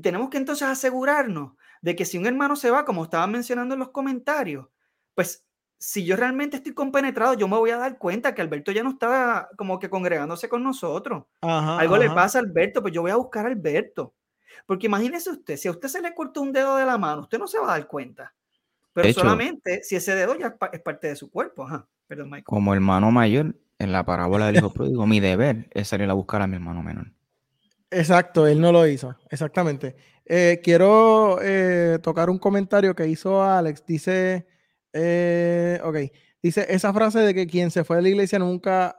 [0.01, 3.80] Tenemos que entonces asegurarnos de que si un hermano se va, como estaban mencionando en
[3.80, 4.68] los comentarios,
[5.14, 5.45] pues
[5.80, 8.91] si yo realmente estoy compenetrado, yo me voy a dar cuenta que Alberto ya no
[8.91, 11.26] está como que congregándose con nosotros.
[11.41, 14.16] Algo le pasa a Alberto, pues yo voy a buscar a Alberto.
[14.66, 17.38] Porque imagínese usted, si a usted se le cortó un dedo de la mano, usted
[17.38, 18.34] no se va a dar cuenta.
[19.01, 21.65] Pero solamente si ese dedo ya es parte de su cuerpo.
[21.65, 21.87] Ajá.
[22.07, 22.45] Perdón, Michael.
[22.45, 26.41] Como hermano mayor, en la parábola del hijo pródigo, mi deber es salir a buscar
[26.41, 27.11] a mi hermano menor.
[27.91, 29.95] Exacto, él no lo hizo, exactamente.
[30.25, 33.85] Eh, quiero eh, tocar un comentario que hizo Alex.
[33.85, 34.45] Dice,
[34.91, 35.97] eh, ok,
[36.41, 38.97] dice esa frase de que quien se fue de la iglesia nunca,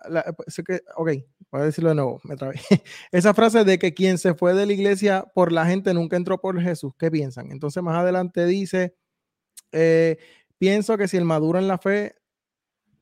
[0.97, 1.11] ok,
[1.51, 2.61] voy a decirlo de nuevo, me trabé.
[3.13, 6.41] esa frase de que quien se fue de la iglesia por la gente nunca entró
[6.41, 7.51] por Jesús, ¿qué piensan?
[7.51, 8.95] Entonces más adelante dice,
[10.59, 12.19] pienso que si el maduro en la fe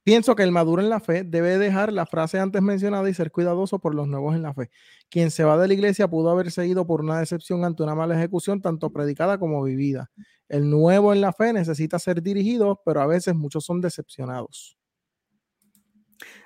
[0.06, 3.32] Pienso que el maduro en la fe debe dejar la frase antes mencionada y ser
[3.32, 4.70] cuidadoso por los nuevos en la fe.
[5.10, 8.16] Quien se va de la iglesia pudo haber seguido por una decepción ante una mala
[8.16, 10.12] ejecución, tanto predicada como vivida.
[10.48, 14.78] El nuevo en la fe necesita ser dirigido, pero a veces muchos son decepcionados.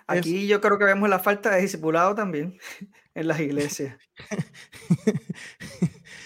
[0.07, 2.59] Aquí yo creo que vemos la falta de discipulado también
[3.15, 3.99] en las iglesias.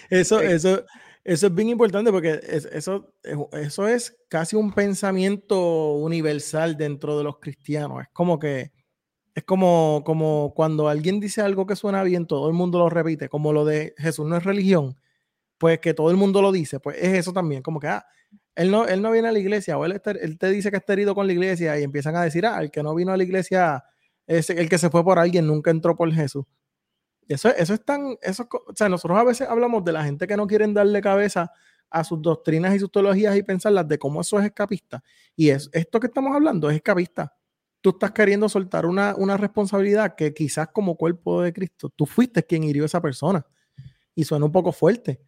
[0.09, 0.84] eso, eso,
[1.24, 2.40] eso es bien importante porque
[2.72, 8.02] eso, eso es casi un pensamiento universal dentro de los cristianos.
[8.02, 8.72] Es como que
[9.34, 13.28] es como, como cuando alguien dice algo que suena bien, todo el mundo lo repite,
[13.28, 14.96] como lo de Jesús no es religión,
[15.58, 18.06] pues que todo el mundo lo dice, pues es eso también, como que, ah,
[18.54, 20.92] él no, él no viene a la iglesia, o él, él te dice que está
[20.92, 23.24] herido con la iglesia y empiezan a decir, ah, el que no vino a la
[23.24, 23.84] iglesia
[24.26, 26.44] es el que se fue por alguien, nunca entró por Jesús.
[27.28, 30.36] Eso, eso es tan, eso, o sea, nosotros a veces hablamos de la gente que
[30.36, 31.50] no quieren darle cabeza
[31.94, 35.02] a sus doctrinas y sus teologías y pensarlas de cómo eso es escapista.
[35.36, 37.32] Y es, esto que estamos hablando es escapista.
[37.80, 42.42] Tú estás queriendo soltar una, una responsabilidad que quizás como cuerpo de Cristo, tú fuiste
[42.42, 43.46] quien hirió a esa persona.
[44.14, 45.20] Y suena un poco fuerte.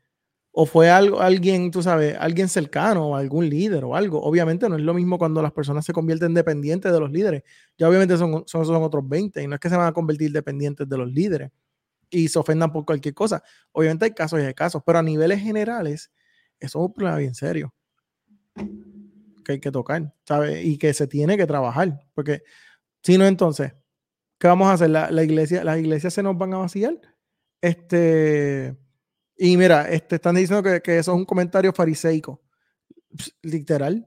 [0.51, 4.21] O fue algo, alguien, tú sabes, alguien cercano, o algún líder o algo.
[4.23, 7.43] Obviamente no es lo mismo cuando las personas se convierten dependientes de los líderes.
[7.79, 10.33] Ya obviamente son, son, son otros 20 y no es que se van a convertir
[10.33, 11.51] dependientes de los líderes
[12.11, 13.43] y se ofendan por cualquier cosa.
[13.73, 16.13] Obviamente hay casos y hay casos, pero a niveles generales,
[16.59, 17.75] eso es un problema bien serio
[19.45, 20.65] que hay que tocar, ¿sabes?
[20.65, 22.43] Y que se tiene que trabajar, porque
[23.03, 23.73] si no, entonces,
[24.39, 24.91] ¿qué vamos a hacer?
[24.91, 27.01] La, iglesia, las iglesias se nos van a vaciar.
[27.61, 28.77] Este,
[29.37, 32.43] y mira, este, están diciendo que, que eso es un comentario fariseico.
[33.43, 34.07] literal.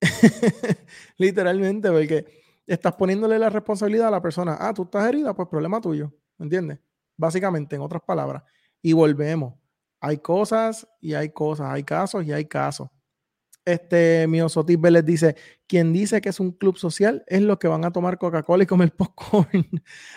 [1.18, 2.24] Literalmente, porque
[2.66, 4.56] estás poniéndole la responsabilidad a la persona.
[4.58, 6.12] Ah, tú estás herida, pues problema tuyo.
[6.38, 6.78] ¿Me entiendes?
[7.18, 8.42] Básicamente, en otras palabras.
[8.80, 9.54] Y volvemos.
[10.00, 12.88] Hay cosas y hay cosas, hay casos y hay casos.
[13.64, 17.84] Este Miosotis Vélez dice: Quien dice que es un club social es lo que van
[17.84, 19.66] a tomar Coca-Cola y comer popcorn.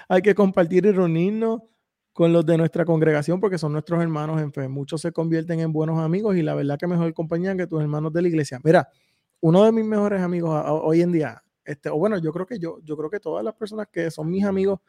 [0.08, 1.62] hay que compartir y reunirnos
[2.14, 4.68] con los de nuestra congregación porque son nuestros hermanos en fe.
[4.68, 8.14] Muchos se convierten en buenos amigos y la verdad que mejor compañía que tus hermanos
[8.14, 8.60] de la iglesia.
[8.64, 8.88] Mira,
[9.40, 12.80] uno de mis mejores amigos hoy en día, este, o bueno, yo creo que yo,
[12.84, 14.80] yo creo que todas las personas que son mis amigos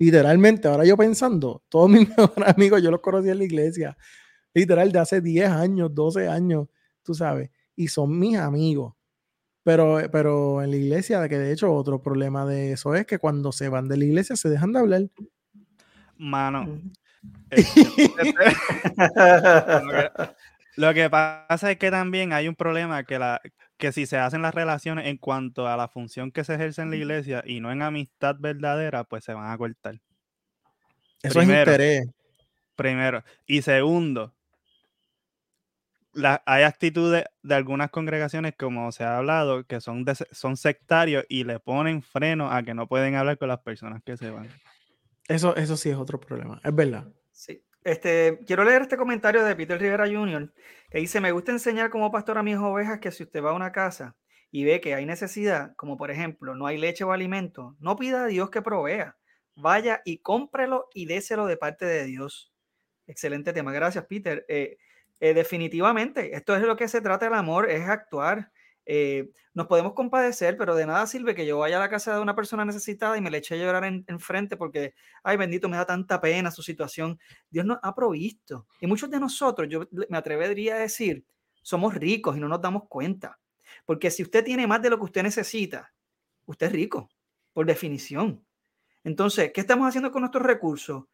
[0.00, 3.98] Literalmente, ahora yo pensando, todos mis mejores amigos yo los conocí en la iglesia,
[4.54, 6.68] literal de hace 10 años, 12 años,
[7.02, 8.94] tú sabes, y son mis amigos.
[9.62, 13.18] Pero, pero en la iglesia, de que de hecho otro problema de eso es que
[13.18, 15.02] cuando se van de la iglesia se dejan de hablar.
[16.16, 16.80] Mano.
[17.50, 18.32] Este,
[20.76, 23.42] lo que pasa es que también hay un problema que, la,
[23.80, 26.90] que si se hacen las relaciones en cuanto a la función que se ejerce en
[26.90, 30.00] la iglesia y no en amistad verdadera, pues se van a cortar.
[31.22, 32.08] Eso es interés.
[32.76, 33.24] Primero.
[33.46, 34.32] Y segundo,
[36.44, 41.58] hay actitudes de algunas congregaciones, como se ha hablado, que son, son sectarios y le
[41.58, 44.48] ponen freno a que no pueden hablar con las personas que se van.
[45.26, 47.06] Eso, eso sí es otro problema, es verdad.
[47.32, 47.62] Sí.
[47.82, 50.52] Este, quiero leer este comentario de Peter Rivera Jr.
[50.90, 53.54] que dice, me gusta enseñar como pastor a mis ovejas que si usted va a
[53.54, 54.16] una casa
[54.50, 58.24] y ve que hay necesidad, como por ejemplo no hay leche o alimento, no pida
[58.24, 59.16] a Dios que provea.
[59.54, 62.52] Vaya y cómprelo y déselo de parte de Dios.
[63.06, 63.72] Excelente tema.
[63.72, 64.44] Gracias, Peter.
[64.48, 64.78] Eh,
[65.20, 68.50] eh, definitivamente, esto es lo que se trata el amor, es actuar
[68.86, 72.20] eh, nos podemos compadecer, pero de nada sirve que yo vaya a la casa de
[72.20, 75.76] una persona necesitada y me le eche a llorar en, frente porque, ay bendito, me
[75.76, 77.18] da tanta pena su situación.
[77.50, 78.66] Dios nos ha provisto.
[78.80, 81.24] Y muchos de nosotros, yo me atrevería a decir,
[81.62, 83.38] somos ricos y no nos damos cuenta.
[83.84, 85.92] Porque si usted tiene más de lo que usted necesita,
[86.46, 87.08] usted es rico,
[87.52, 88.44] por definición.
[89.04, 91.04] Entonces, ¿qué estamos haciendo con nuestros recursos?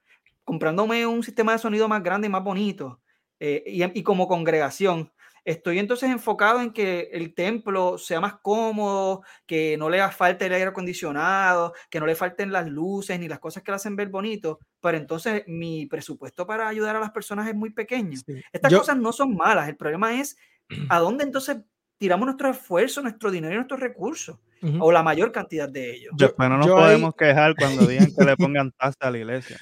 [0.44, 3.00] Comprándome un sistema de sonido más grande y más bonito.
[3.38, 5.12] Eh, y como congregación,
[5.46, 10.52] Estoy entonces enfocado en que el templo sea más cómodo, que no le falte el
[10.52, 14.08] aire acondicionado, que no le falten las luces ni las cosas que le hacen ver
[14.08, 18.18] bonito, pero entonces mi presupuesto para ayudar a las personas es muy pequeño.
[18.52, 20.36] Estas cosas no son malas, el problema es
[20.88, 21.58] a dónde entonces
[21.96, 24.40] tiramos nuestro esfuerzo, nuestro dinero y nuestros recursos,
[24.80, 26.12] o la mayor cantidad de ellos.
[26.16, 29.58] Después no nos podemos quejar cuando digan que le pongan tasa a la iglesia.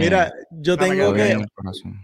[0.00, 1.44] Mira, yo tengo que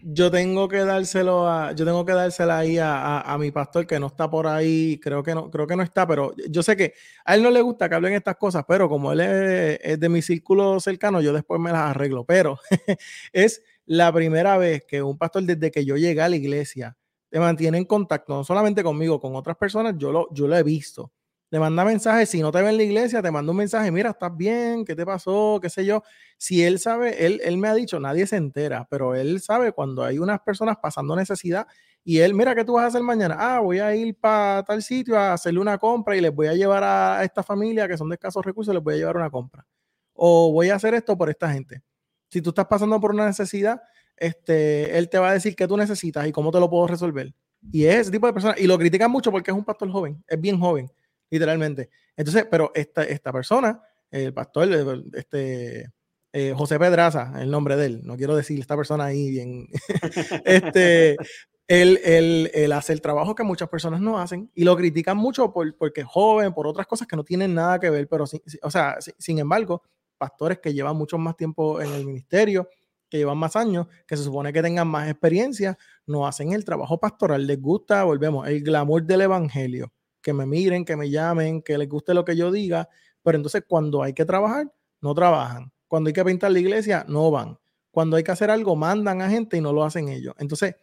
[0.02, 4.06] yo tengo que dárselo a yo tengo que dársela ahí a, mi pastor que no
[4.06, 6.94] está por ahí, creo que no creo que no está, pero yo sé que
[7.24, 10.22] a él no le gusta que hablen estas cosas, pero como él es, de mi
[10.22, 12.58] círculo cercano, yo después me las arreglo, pero
[13.32, 16.96] es la primera vez que un pastor desde que yo llegué a la iglesia
[17.30, 20.62] te mantiene en contacto no solamente conmigo, con otras personas, yo lo yo lo he
[20.62, 21.12] visto
[21.50, 24.10] le manda mensajes, si no te ve en la iglesia, te manda un mensaje, mira,
[24.10, 25.58] estás bien, ¿qué te pasó?
[25.62, 26.02] ¿Qué sé yo?
[26.36, 30.04] Si él sabe, él, él me ha dicho, nadie se entera, pero él sabe cuando
[30.04, 31.66] hay unas personas pasando necesidad
[32.04, 33.36] y él, mira, ¿qué tú vas a hacer mañana?
[33.38, 36.54] Ah, voy a ir para tal sitio a hacerle una compra y les voy a
[36.54, 39.66] llevar a esta familia que son de escasos recursos, les voy a llevar una compra.
[40.14, 41.82] O voy a hacer esto por esta gente.
[42.30, 43.80] Si tú estás pasando por una necesidad,
[44.16, 47.34] este, él te va a decir qué tú necesitas y cómo te lo puedo resolver.
[47.72, 48.54] Y es ese tipo de persona.
[48.58, 50.90] Y lo critican mucho porque es un pastor joven, es bien joven
[51.30, 51.90] literalmente.
[52.16, 54.68] Entonces, pero esta, esta persona, el pastor,
[55.14, 55.90] este,
[56.32, 59.68] eh, José Pedraza, el nombre de él, no quiero decir esta persona ahí bien,
[60.44, 61.16] este,
[61.68, 65.52] él, él, él, hace el trabajo que muchas personas no hacen y lo critican mucho
[65.52, 68.24] por, porque es joven, por otras cosas que no tienen nada que ver, pero,
[68.62, 69.82] o sea, sin embargo,
[70.18, 72.68] pastores que llevan mucho más tiempo en el ministerio,
[73.08, 76.98] que llevan más años, que se supone que tengan más experiencia, no hacen el trabajo
[76.98, 79.92] pastoral, les gusta, volvemos, el glamour del evangelio
[80.28, 82.86] que me miren, que me llamen, que les guste lo que yo diga,
[83.22, 84.70] pero entonces cuando hay que trabajar,
[85.00, 85.72] no trabajan.
[85.86, 87.58] Cuando hay que pintar la iglesia, no van.
[87.90, 90.34] Cuando hay que hacer algo, mandan a gente y no lo hacen ellos.
[90.36, 90.76] Entonces,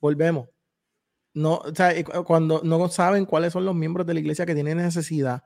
[0.00, 0.48] volvemos.
[1.34, 1.92] No, o sea,
[2.24, 5.44] cuando no saben cuáles son los miembros de la iglesia que tienen necesidad,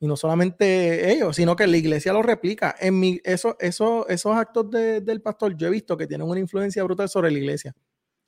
[0.00, 2.74] y no solamente ellos, sino que la iglesia lo replica.
[2.80, 6.82] En mi, eso, eso, esos actos del pastor, yo he visto que tienen una influencia
[6.82, 7.74] brutal sobre la iglesia.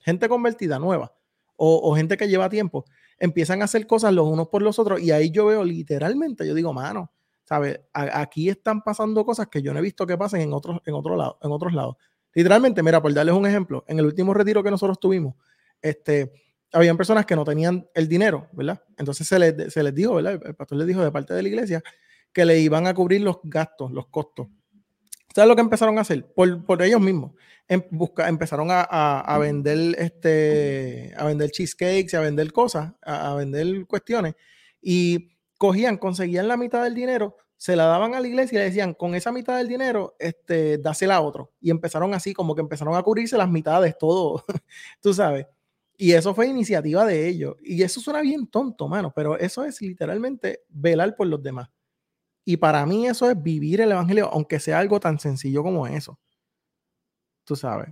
[0.00, 1.14] Gente convertida, nueva,
[1.56, 2.84] o gente que lleva tiempo,
[3.18, 6.54] empiezan a hacer cosas los unos por los otros y ahí yo veo literalmente, yo
[6.54, 7.12] digo, mano,
[7.44, 7.80] ¿sabes?
[7.92, 11.16] Aquí están pasando cosas que yo no he visto que pasen en otros, en otro
[11.16, 11.96] lado, en otros lados.
[12.34, 15.34] Literalmente, mira, por darles un ejemplo, en el último retiro que nosotros tuvimos,
[15.80, 16.32] este,
[16.72, 18.82] habían personas que no tenían el dinero, ¿verdad?
[18.96, 20.40] Entonces se les, se les dijo, ¿verdad?
[20.44, 21.82] El pastor les dijo de parte de la iglesia
[22.32, 24.48] que le iban a cubrir los gastos, los costos.
[25.34, 26.32] ¿Sabes lo que empezaron a hacer?
[26.34, 27.32] Por, por ellos mismos.
[27.68, 33.86] Em, busca, empezaron a, a, vender este, a vender cheesecakes, a vender cosas, a, vender
[33.86, 34.34] cuestiones.
[34.80, 38.64] Y cogían, conseguían la mitad del dinero, se la daban a la iglesia y le
[38.66, 41.52] decían, con esa mitad del dinero, este, dásela a otro.
[41.60, 44.44] Y empezaron así, como que empezaron a cubrirse las mitades, todo,
[45.02, 45.46] tú sabes.
[45.98, 47.56] Y eso fue iniciativa de ellos.
[47.62, 51.68] Y eso suena bien tonto, mano, pero eso es literalmente velar por los demás.
[52.48, 56.18] Y para mí eso es vivir el Evangelio, aunque sea algo tan sencillo como eso.
[57.44, 57.90] Tú sabes.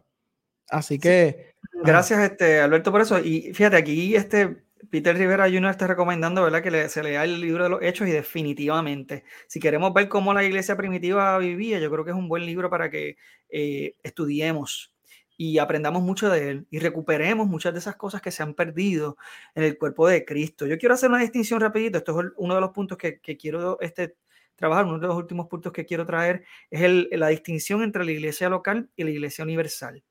[0.71, 1.57] Así que...
[1.85, 3.19] Gracias, este, Alberto, por eso.
[3.19, 5.73] Y fíjate, aquí este Peter Rivera Jr.
[5.73, 6.63] está recomendando ¿verdad?
[6.63, 10.43] que se lea el libro de los Hechos y definitivamente, si queremos ver cómo la
[10.43, 13.19] iglesia primitiva vivía, yo creo que es un buen libro para que
[13.51, 14.95] eh, estudiemos
[15.37, 19.19] y aprendamos mucho de él y recuperemos muchas de esas cosas que se han perdido
[19.55, 20.67] en el cuerpo de Cristo.
[20.67, 23.79] Yo quiero hacer una distinción rapidito, esto es uno de los puntos que, que quiero
[23.81, 24.17] este,
[24.57, 28.11] trabajar, uno de los últimos puntos que quiero traer es el, la distinción entre la
[28.13, 30.03] iglesia local y la iglesia universal.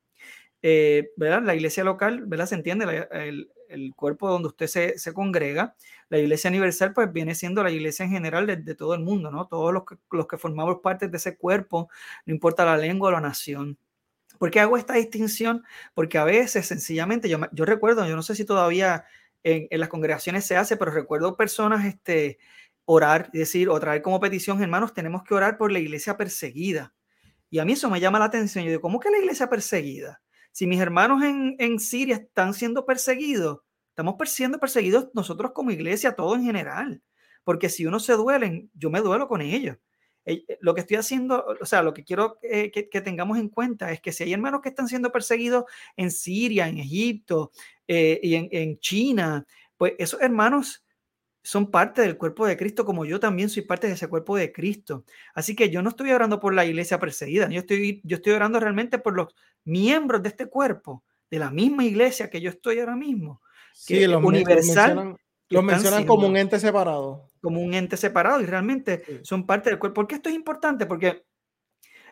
[0.61, 1.43] Eh, ¿verdad?
[1.43, 2.47] La iglesia local, ¿verdad?
[2.47, 5.75] Se entiende el, el, cuerpo donde usted se, se, congrega.
[6.09, 9.29] La iglesia universal, pues viene siendo la iglesia en general de, de todo el mundo,
[9.29, 9.47] ¿no?
[9.47, 11.89] Todos los que, los que formamos parte de ese cuerpo,
[12.25, 13.77] no importa la lengua o la nación.
[14.39, 15.63] ¿Por qué hago esta distinción?
[15.93, 19.05] Porque a veces, sencillamente, yo, yo recuerdo, yo no sé si todavía
[19.43, 22.39] en, en las congregaciones se hace, pero recuerdo personas, este,
[22.85, 26.93] orar, es decir, o traer como petición, hermanos, tenemos que orar por la iglesia perseguida.
[27.49, 28.63] Y a mí eso me llama la atención.
[28.63, 30.21] Yo digo, ¿cómo que la iglesia perseguida?
[30.51, 33.59] Si mis hermanos en, en Siria están siendo perseguidos,
[33.89, 37.01] estamos siendo perseguidos nosotros como iglesia, todo en general.
[37.43, 39.77] Porque si uno se duelen, yo me duelo con ellos.
[40.25, 43.49] Eh, eh, lo que estoy haciendo, o sea, lo que quiero eh, que, tengamos en
[43.49, 45.65] cuenta es que si hay hermanos que están siendo perseguidos
[45.95, 47.51] en Siria, en Egipto
[47.87, 49.45] y en, en China,
[49.77, 50.84] pues esos hermanos
[51.45, 54.51] son parte del cuerpo de Cristo, como yo también soy parte de ese cuerpo de
[54.51, 55.05] Cristo.
[55.35, 58.59] Así que yo no estoy orando por la iglesia perseguida, yo estoy, yo estoy orando
[58.59, 62.95] realmente por los miembros de este cuerpo, de la misma iglesia que yo estoy ahora
[62.95, 63.41] mismo.
[63.73, 65.15] Sí, que los universal.
[65.47, 67.27] Los mencionan, como un ente separado.
[67.39, 70.01] Como un ente separado y realmente son parte del cuerpo.
[70.01, 70.87] ¿Por qué esto es importante?
[70.87, 71.23] Porque,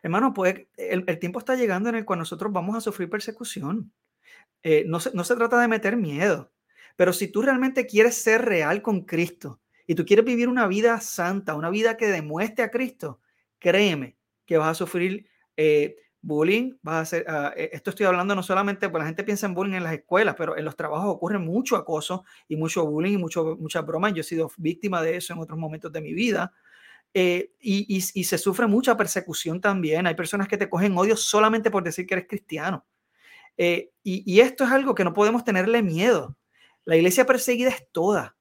[0.04, 3.92] hermano, pues el, el tiempo está llegando en el cual nosotros vamos a sufrir persecución.
[4.62, 6.53] Eh, no, se, no se trata de meter miedo,
[6.96, 11.00] pero si tú realmente quieres ser real con Cristo y tú quieres vivir una vida
[11.02, 13.20] santa, una vida que demuestre a Cristo,
[13.60, 15.28] créeme que vas a sufrir
[15.58, 19.24] eh, bullying, vas a hacer, ah, eh, esto estoy hablando no solamente, porque la gente
[19.24, 22.86] piensa en bullying en las escuelas, pero en los trabajos ocurre mucho acoso y mucho
[22.86, 24.14] bullying y mucho, muchas bromas.
[24.14, 26.54] Yo he sido víctima de eso en otros momentos de mi vida.
[27.16, 30.08] Eh, y, y, se sufre mucha persecución también.
[30.08, 32.86] Hay personas que te cogen odio solamente por decir que eres cristiano.
[33.58, 36.36] y, y esto es algo que no podemos tenerle miedo.
[36.86, 38.36] La iglesia perseguida es toda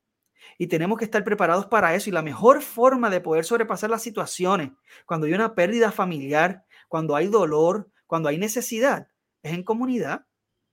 [0.58, 2.10] y tenemos que estar preparados para eso.
[2.10, 4.70] Y la mejor forma de poder sobrepasar las situaciones,
[5.06, 9.08] cuando hay una pérdida familiar, cuando hay dolor, cuando hay necesidad,
[9.42, 10.26] es en comunidad.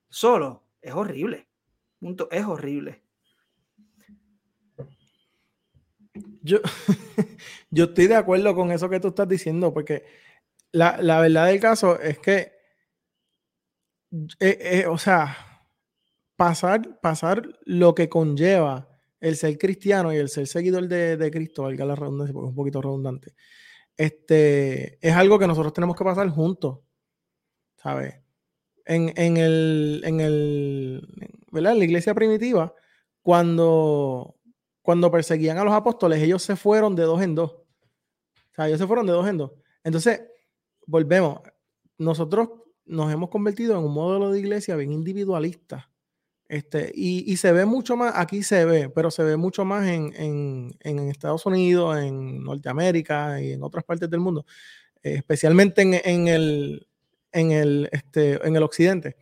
[0.10, 1.48] Solo es horrible.
[2.00, 3.04] Punto, es horrible.
[6.42, 6.60] Yo,
[7.70, 10.06] yo estoy de acuerdo con eso que tú estás diciendo, porque
[10.72, 12.54] la, verdad del caso es que,
[14.40, 15.49] eh, eh, o sea,
[16.40, 18.88] pasar, pasar lo que conlleva
[19.20, 22.52] el ser cristiano y el ser seguidor de, de Cristo, valga la redundancia porque es
[22.52, 23.34] un poquito redundante,
[23.98, 26.80] este, es algo que nosotros tenemos que pasar juntos,
[27.76, 28.22] ¿sabes?
[28.86, 31.76] En, en, el, en, el, ¿verdad?
[31.76, 32.74] la iglesia primitiva,
[33.22, 34.38] cuando,
[34.82, 37.58] cuando perseguían a los apóstoles, ellos se fueron de dos en dos.
[38.58, 39.52] Ellos se fueron de dos en dos.
[39.84, 40.22] Entonces,
[40.88, 41.42] volvemos.
[41.98, 42.50] Nosotros
[42.86, 45.90] nos hemos convertido en un modelo de iglesia bien individualista.
[46.50, 50.76] Este, y, se ve mucho más, aquí se ve, pero se ve mucho más en,
[50.82, 54.48] Estados Unidos, en Norteamérica y en otras partes del mundo,
[55.04, 56.88] especialmente en, el,
[57.32, 59.16] en, el, este, en el occidente,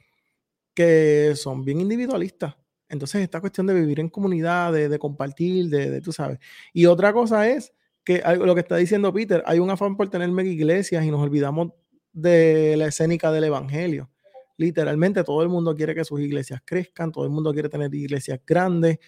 [0.74, 2.56] que son bien individualistas.
[2.88, 6.40] Entonces, esta cuestión de vivir en comunidad, de, compartir, de, tú sabes.
[6.72, 7.74] Y otra cosa es
[8.06, 11.22] que lo que está diciendo Peter, hay un afán por tener mega iglesias y nos
[11.22, 11.74] olvidamos
[12.14, 14.10] de la escénica del evangelio
[14.58, 18.40] literalmente todo el mundo quiere que sus iglesias crezcan, todo el mundo quiere tener iglesias
[18.46, 19.00] grandes.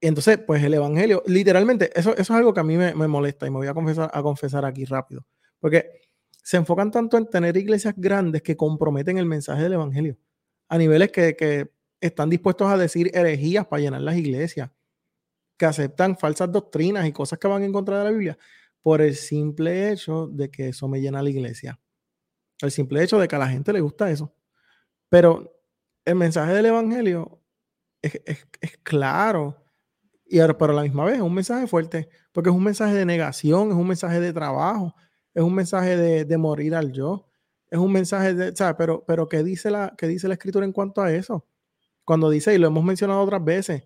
[0.00, 3.50] Entonces, pues el evangelio, literalmente, eso, eso es algo que a mí me, molesta y
[3.50, 5.26] me voy a confesar, a confesar aquí rápido,
[5.58, 5.90] porque
[6.42, 10.16] se enfocan tanto en tener iglesias grandes que comprometen el mensaje del evangelio
[10.68, 11.70] a niveles que, que
[12.00, 14.70] están dispuestos a decir herejías para llenar las iglesias,
[15.56, 18.38] que aceptan falsas doctrinas y cosas que van en contra de la Biblia
[18.82, 21.80] por el simple hecho de que eso me llena la iglesia.
[22.60, 24.32] El simple hecho de que a la gente le gusta eso.
[25.08, 25.60] Pero
[26.04, 27.40] el mensaje del Evangelio
[28.02, 28.12] es,
[28.82, 29.56] claro,
[30.26, 32.94] y ahora, pero a la misma vez es un mensaje fuerte, porque es un mensaje
[32.94, 34.94] de negación, es un mensaje de trabajo,
[35.34, 37.26] es un mensaje de, morir al yo,
[37.70, 38.76] es un mensaje de, ¿sabes?
[38.78, 41.46] Pero, pero ¿qué dice, la, qué dice la escritura en cuanto a eso?
[42.04, 43.82] Cuando dice, y lo hemos mencionado otras veces,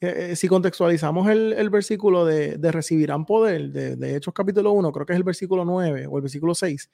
[0.00, 5.16] eh, si contextualizamos el, versículo de, recibirán poder, de, Hechos capítulo 1, creo que es
[5.16, 6.90] el versículo 9 o el versículo 6,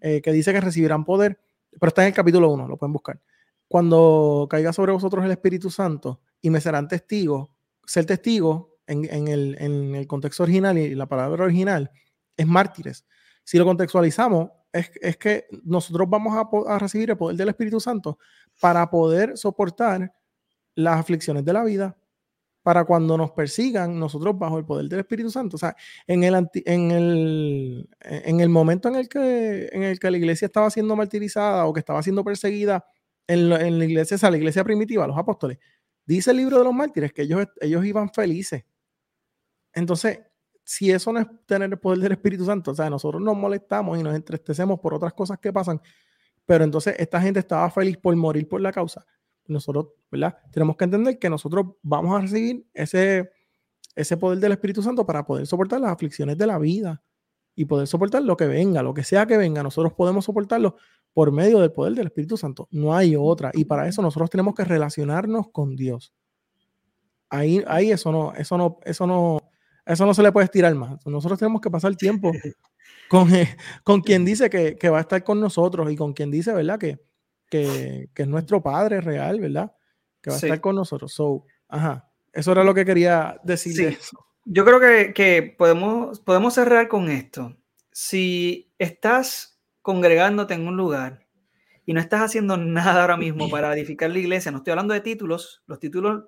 [0.00, 1.38] eh, que dice que recibirán poder,
[1.78, 3.20] pero está en el capítulo 1, lo pueden buscar.
[3.66, 7.50] Cuando caiga sobre vosotros el Espíritu Santo y me serán testigos,
[7.84, 11.90] ser testigo en, el, contexto original y la palabra original
[12.36, 13.04] es mártires.
[13.44, 18.18] Si lo contextualizamos, es, que nosotros vamos a, a, recibir el poder del Espíritu Santo
[18.60, 20.12] para poder soportar
[20.74, 21.96] las aflicciones de la vida,
[22.68, 25.56] para cuando nos persigan, nosotros bajo el poder del Espíritu Santo.
[25.56, 25.74] O sea,
[26.06, 26.34] en el,
[26.66, 30.94] en el, en el momento en el, que, en el que la iglesia estaba siendo
[30.94, 32.84] martirizada o que estaba siendo perseguida
[33.26, 35.56] en, en la iglesia, o sea, la iglesia primitiva, los apóstoles,
[36.04, 38.66] dice el libro de los mártires que ellos, ellos iban felices.
[39.72, 40.20] Entonces,
[40.62, 43.98] si eso no es tener el poder del Espíritu Santo, o sea, nosotros nos molestamos
[43.98, 45.80] y nos entristecemos por otras cosas que pasan,
[46.44, 49.06] pero entonces esta gente estaba feliz por morir por la causa
[49.48, 50.36] nosotros, ¿verdad?
[50.52, 53.30] Tenemos que entender que nosotros vamos a recibir ese,
[53.96, 57.02] ese poder del Espíritu Santo para poder soportar las aflicciones de la vida
[57.54, 60.76] y poder soportar lo que venga, lo que sea que venga, nosotros podemos soportarlo
[61.12, 62.68] por medio del poder del Espíritu Santo.
[62.70, 63.50] No hay otra.
[63.54, 66.14] Y para eso nosotros tenemos que relacionarnos con Dios.
[67.28, 69.40] Ahí, ahí eso no, eso no, eso no,
[69.84, 71.04] eso no se le puede estirar más.
[71.04, 72.30] Nosotros tenemos que pasar tiempo
[73.10, 73.28] con,
[73.82, 76.78] con quien dice que, que, va a estar con nosotros y con quien dice, ¿verdad?
[76.78, 77.00] Que,
[77.48, 79.72] que, es nuestro Padre real, ¿verdad?
[80.20, 81.12] Que va a estar con nosotros.
[81.12, 83.98] So, ajá, eso era lo que quería decir.
[84.44, 87.56] Yo creo que, que, podemos, podemos cerrar con esto.
[87.92, 91.26] Si estás congregándote en un lugar
[91.84, 95.00] y no estás haciendo nada ahora mismo para edificar la iglesia, no estoy hablando de
[95.00, 96.24] títulos, los títulos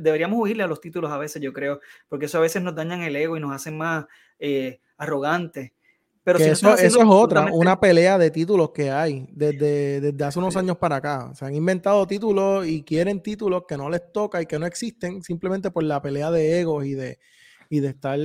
[0.00, 3.02] deberíamos huirle a los títulos a veces, yo creo, porque eso a veces nos dañan
[3.02, 4.06] el ego y nos hacen más
[4.38, 5.72] eh, arrogantes.
[6.32, 10.76] Pero eso, es otra, una pelea de títulos que hay desde, desde hace unos años
[10.76, 11.30] para acá.
[11.34, 15.22] Se han inventado títulos y quieren títulos que no les toca y que no existen
[15.22, 17.18] simplemente por la pelea de egos y de,
[17.70, 18.18] y de estar.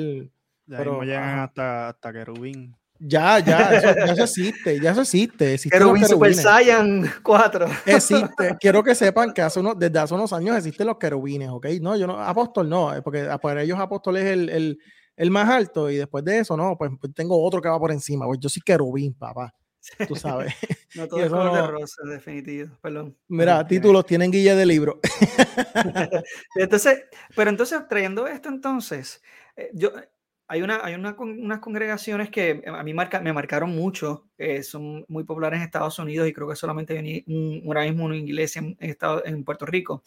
[0.68, 2.76] pero, llegan hasta, hasta querubín.
[3.00, 5.58] Ya, ya, eso, ya eso existe, ya eso existe.
[5.70, 6.34] Querubín Super.
[6.34, 7.68] Saiyan 4.
[7.86, 8.58] Existe.
[8.60, 11.68] Quiero que sepan que hace unos, desde hace unos años existen los querubines, ¿ok?
[11.82, 14.80] No, yo no, apóstol no, eh, porque para ellos apóstol es el, el,
[15.16, 17.92] el más alto y después de eso, no, pues, pues tengo otro que va por
[17.92, 18.26] encima.
[18.26, 19.54] Pues yo soy querubín, papá.
[20.08, 20.54] Tú sabes.
[20.96, 22.70] No todo es color de no- rosa, definitivo.
[22.82, 23.18] Perdón.
[23.28, 23.68] Mira, Perdón.
[23.68, 25.00] títulos tienen guía de libro.
[26.56, 27.04] Entonces,
[27.36, 29.22] pero entonces, trayendo esto entonces,
[29.56, 29.92] eh, yo,
[30.54, 35.06] hay, una, hay una, unas congregaciones que a mí marca, me marcaron mucho, eh, son
[35.08, 38.60] muy populares en Estados Unidos y creo que solamente hay un, ahora mismo una iglesia
[38.62, 40.04] en, Estado- en Puerto Rico,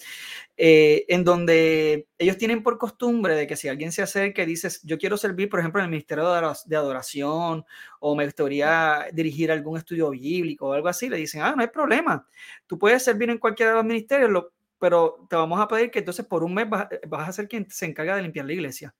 [0.57, 4.81] eh, en donde ellos tienen por costumbre de que si alguien se acerca y dices,
[4.85, 6.25] yo quiero servir, por ejemplo, en el Ministerio
[6.67, 7.65] de Adoración
[8.01, 11.69] o me gustaría dirigir algún estudio bíblico o algo así, le dicen, ah, no hay
[11.69, 12.27] problema,
[12.67, 16.01] tú puedes servir en cualquiera de los ministerios, lo- pero te vamos a pedir que
[16.01, 18.95] entonces por un mes vas, vas a ser quien se encarga de limpiar la iglesia.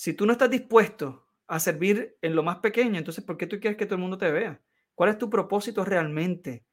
[0.00, 3.58] Si tú no estás dispuesto a servir en lo más pequeño, entonces ¿por qué tú
[3.58, 4.62] quieres que todo el mundo te vea?
[4.94, 6.64] ¿Cuál es tu propósito realmente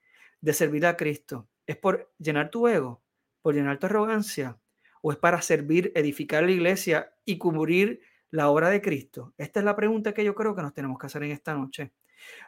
[0.41, 1.49] de servir a Cristo?
[1.65, 3.01] ¿Es por llenar tu ego?
[3.41, 4.59] ¿Por llenar tu arrogancia?
[5.01, 7.99] ¿O es para servir, edificar la iglesia y cubrir
[8.29, 9.33] la obra de Cristo?
[9.39, 11.93] Esta es la pregunta que yo creo que nos tenemos que hacer en esta noche.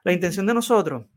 [0.03, 1.07] La intención de nosotros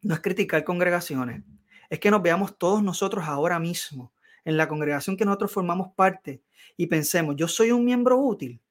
[0.00, 1.42] no es criticar congregaciones,
[1.90, 4.14] es que nos veamos todos nosotros ahora mismo
[4.46, 6.42] en la congregación que nosotros formamos parte
[6.78, 8.62] y pensemos, yo soy un miembro útil.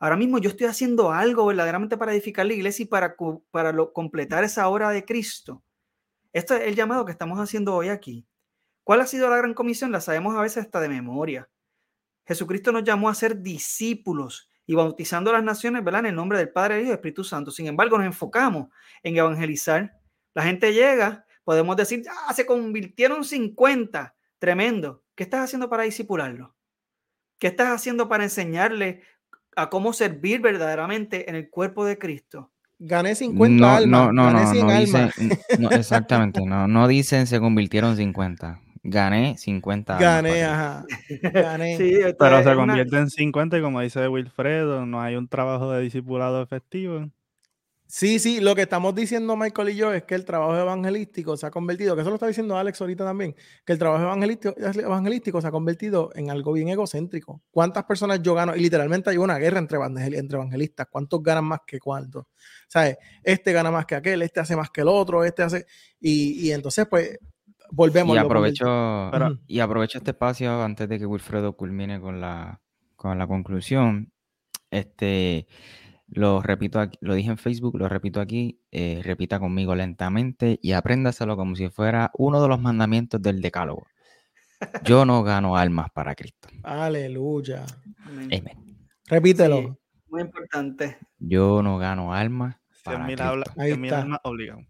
[0.00, 3.16] Ahora mismo yo estoy haciendo algo verdaderamente para edificar la iglesia y para,
[3.50, 5.62] para completar esa obra de Cristo.
[6.32, 8.26] Esto es el llamado que estamos haciendo hoy aquí.
[8.84, 9.92] ¿Cuál ha sido la gran comisión?
[9.92, 11.48] La sabemos a veces hasta de memoria.
[12.26, 16.00] Jesucristo nos llamó a ser discípulos y bautizando a las naciones, ¿verdad?
[16.00, 17.50] En el nombre del Padre, y del Espíritu Santo.
[17.50, 18.68] Sin embargo, nos enfocamos
[19.02, 19.98] en evangelizar.
[20.34, 24.14] La gente llega, podemos decir, ah, se convirtieron 50.
[24.38, 25.02] Tremendo.
[25.14, 26.54] ¿Qué estás haciendo para disipularlo?
[27.38, 29.02] ¿Qué estás haciendo para enseñarle
[29.60, 32.50] a cómo servir verdaderamente en el cuerpo de Cristo?
[32.78, 33.86] Gané 50 No, almas.
[34.06, 35.16] no, no, gané no, 100 no almas.
[35.16, 38.60] dicen, no, exactamente, no, no dicen se convirtieron 50.
[38.84, 40.84] Gané 50 almas Gané, para ajá.
[41.32, 41.76] Gané.
[41.78, 45.70] Sí, Pero se una- convierte en 50 y como dice Wilfredo, no hay un trabajo
[45.72, 47.10] de discipulado efectivo.
[47.90, 51.46] Sí, sí, lo que estamos diciendo Michael y yo es que el trabajo evangelístico se
[51.46, 53.34] ha convertido, que eso lo está diciendo Alex ahorita también,
[53.64, 57.40] que el trabajo evangelístico, evangelístico se ha convertido en algo bien egocéntrico.
[57.50, 58.54] ¿Cuántas personas yo gano?
[58.54, 60.86] Y literalmente hay una guerra entre, entre evangelistas.
[60.90, 62.26] ¿Cuántos ganan más que cuántos?
[62.68, 62.98] ¿Sabes?
[63.22, 65.64] Este gana más que aquel, este hace más que el otro, este hace...
[65.98, 67.18] Y, y entonces, pues,
[67.70, 68.14] volvemos.
[68.14, 72.60] Y aprovecho, Pero- y aprovecho este espacio antes de que Wilfredo culmine con la,
[72.96, 74.12] con la conclusión.
[74.70, 75.46] Este,
[76.08, 80.72] lo repito aquí, lo dije en Facebook, lo repito aquí, eh, repita conmigo lentamente y
[80.72, 83.86] apréndaselo como si fuera uno de los mandamientos del decálogo.
[84.84, 86.48] Yo no gano almas para Cristo.
[86.64, 87.64] Aleluya.
[88.04, 88.28] Amén.
[88.40, 88.88] Amén.
[89.06, 89.56] Repítelo.
[89.58, 89.68] Sí,
[90.08, 90.98] muy importante.
[91.18, 93.22] Yo no gano almas para Cristo.
[93.22, 94.20] habla, Ahí está.
[94.24, 94.60] obligado.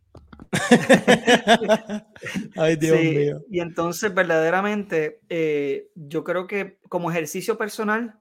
[2.57, 3.41] Ay, Dios Sí, mío.
[3.51, 8.19] Y entonces, verdaderamente, eh, yo creo que como ejercicio personal,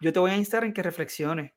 [0.00, 1.52] yo te voy a instar en que reflexiones.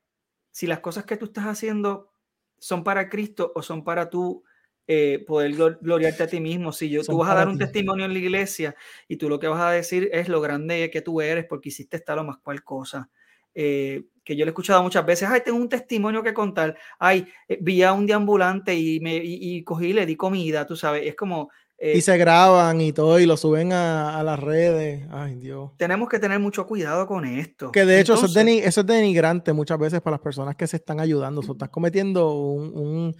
[0.58, 2.10] Si las cosas que tú estás haciendo
[2.58, 4.42] son para Cristo o son para tú
[4.88, 6.72] eh, poder glor- gloriarte a ti mismo.
[6.72, 7.58] Si yo, Son tú vas a dar un ti.
[7.58, 8.74] testimonio en la iglesia
[9.06, 12.00] y tú lo que vas a decir es lo grande que tú eres porque hiciste
[12.00, 13.08] tal o más cual cosa.
[13.54, 17.28] Eh, que yo le he escuchado muchas veces, ay, tengo un testimonio que contar, ay,
[17.46, 21.06] eh, vi a un deambulante y, me, y, y cogí le di comida, tú sabes,
[21.06, 21.50] es como...
[21.80, 25.06] eh, Y se graban y todo y lo suben a, a las redes.
[25.10, 25.70] Ay, Dios.
[25.76, 27.70] tenemos que tener mucho cuidado con esto.
[27.70, 30.76] Que de hecho eso, es eso es denigrante muchas veces para las personas que se
[30.76, 31.40] están ayudando.
[31.40, 33.16] O sea, estás cometiendo un, un,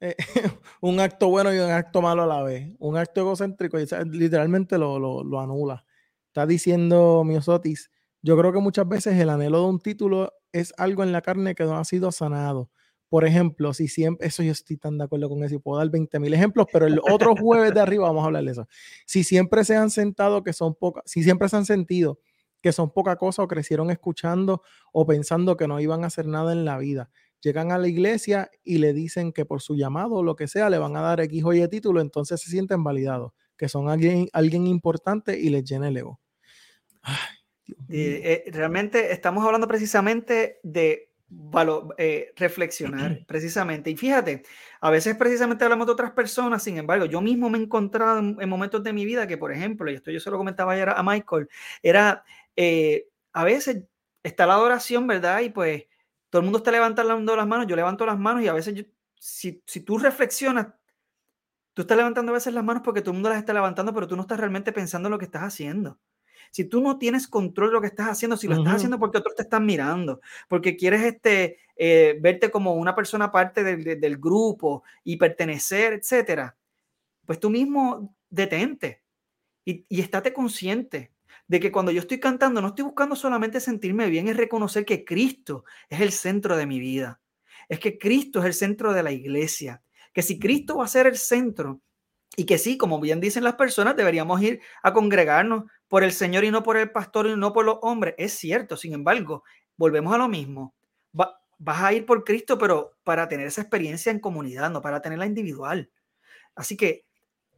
[0.00, 0.14] eh,
[0.82, 2.68] un acto bueno y un acto malo a la vez.
[2.78, 5.84] Un acto egocéntrico y literalmente lo, lo, lo anula.
[6.26, 7.90] Está diciendo Miosotis,
[8.20, 11.54] yo creo que muchas veces el anhelo de un título es algo en la carne
[11.54, 12.70] que no ha sido sanado.
[13.12, 15.90] Por ejemplo, si siempre, eso yo estoy tan de acuerdo con eso y puedo dar
[15.90, 18.66] 20 mil ejemplos, pero el otro jueves de arriba vamos a hablar de eso.
[19.04, 22.20] Si siempre se han sentado que son pocas, si siempre se han sentido
[22.62, 24.62] que son poca cosa o crecieron escuchando
[24.94, 27.10] o pensando que no iban a hacer nada en la vida.
[27.42, 30.70] Llegan a la iglesia y le dicen que por su llamado o lo que sea
[30.70, 34.30] le van a dar X o Y título, entonces se sienten validados, que son alguien,
[34.32, 36.18] alguien importante y les llena el ego.
[37.02, 37.16] Ay,
[37.90, 43.90] eh, eh, realmente estamos hablando precisamente de valo- eh, reflexionar, precisamente.
[43.90, 44.42] Y fíjate,
[44.80, 48.36] a veces precisamente hablamos de otras personas, sin embargo, yo mismo me he encontrado en,
[48.40, 50.88] en momentos de mi vida que, por ejemplo, y esto yo se lo comentaba ayer
[50.90, 51.48] a Michael,
[51.82, 52.24] era
[52.56, 53.84] eh, a veces
[54.22, 55.40] está la adoración, ¿verdad?
[55.40, 55.84] Y pues
[56.30, 58.84] todo el mundo está levantando las manos, yo levanto las manos y a veces, yo-
[59.18, 60.68] si, si tú reflexionas,
[61.74, 64.06] tú estás levantando a veces las manos porque todo el mundo las está levantando, pero
[64.06, 65.98] tú no estás realmente pensando en lo que estás haciendo.
[66.52, 69.18] Si tú no tienes control de lo que estás haciendo, si lo estás haciendo porque
[69.18, 74.18] otros te están mirando, porque quieres este, eh, verte como una persona parte del, del
[74.18, 76.54] grupo y pertenecer, etcétera,
[77.24, 79.02] pues tú mismo detente
[79.64, 81.10] y, y estate consciente
[81.48, 85.06] de que cuando yo estoy cantando no estoy buscando solamente sentirme bien, es reconocer que
[85.06, 87.22] Cristo es el centro de mi vida.
[87.70, 89.82] Es que Cristo es el centro de la iglesia.
[90.12, 91.80] Que si Cristo va a ser el centro
[92.36, 96.42] y que sí, como bien dicen las personas, deberíamos ir a congregarnos por el Señor
[96.44, 98.14] y no por el pastor y no por los hombres.
[98.16, 99.44] Es cierto, sin embargo,
[99.76, 100.74] volvemos a lo mismo.
[101.12, 105.26] vas a ir por Cristo, pero para tener esa experiencia en comunidad, no para tenerla
[105.26, 105.90] individual.
[106.54, 107.04] Así que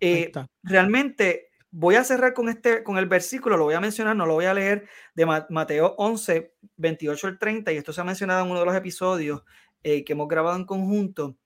[0.00, 0.32] eh,
[0.64, 4.34] realmente voy a cerrar con este, con el versículo, lo voy a mencionar, no lo
[4.34, 8.50] voy a leer, de Mateo 11, 28 al 30, y esto se ha mencionado en
[8.50, 9.44] uno de los episodios
[9.84, 11.36] eh, que hemos grabado en conjunto.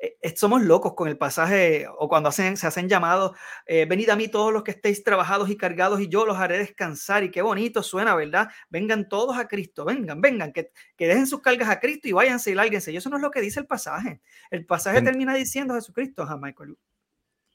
[0.00, 3.32] Eh, eh, somos locos con el pasaje, o cuando hacen, se hacen llamados,
[3.66, 7.24] venid a mí todos los que estéis trabajados y cargados, y yo los haré descansar,
[7.24, 8.48] y qué bonito suena, ¿verdad?
[8.70, 12.50] Vengan todos a Cristo, vengan, vengan, que, que dejen sus cargas a Cristo y váyanse
[12.50, 12.92] y lárguense.
[12.92, 14.20] Y eso no es lo que dice el pasaje.
[14.50, 16.76] El pasaje termina diciendo Jesucristo, a Michael.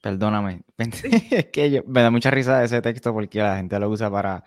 [0.02, 0.62] Perdóname.
[1.32, 4.44] es que me da mucha risa ese texto porque la gente lo usa para,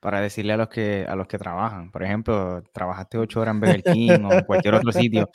[0.00, 1.90] para decirle a los que a los que trabajan.
[1.90, 5.30] Por ejemplo, trabajaste ocho horas en Burger King o en cualquier otro sitio.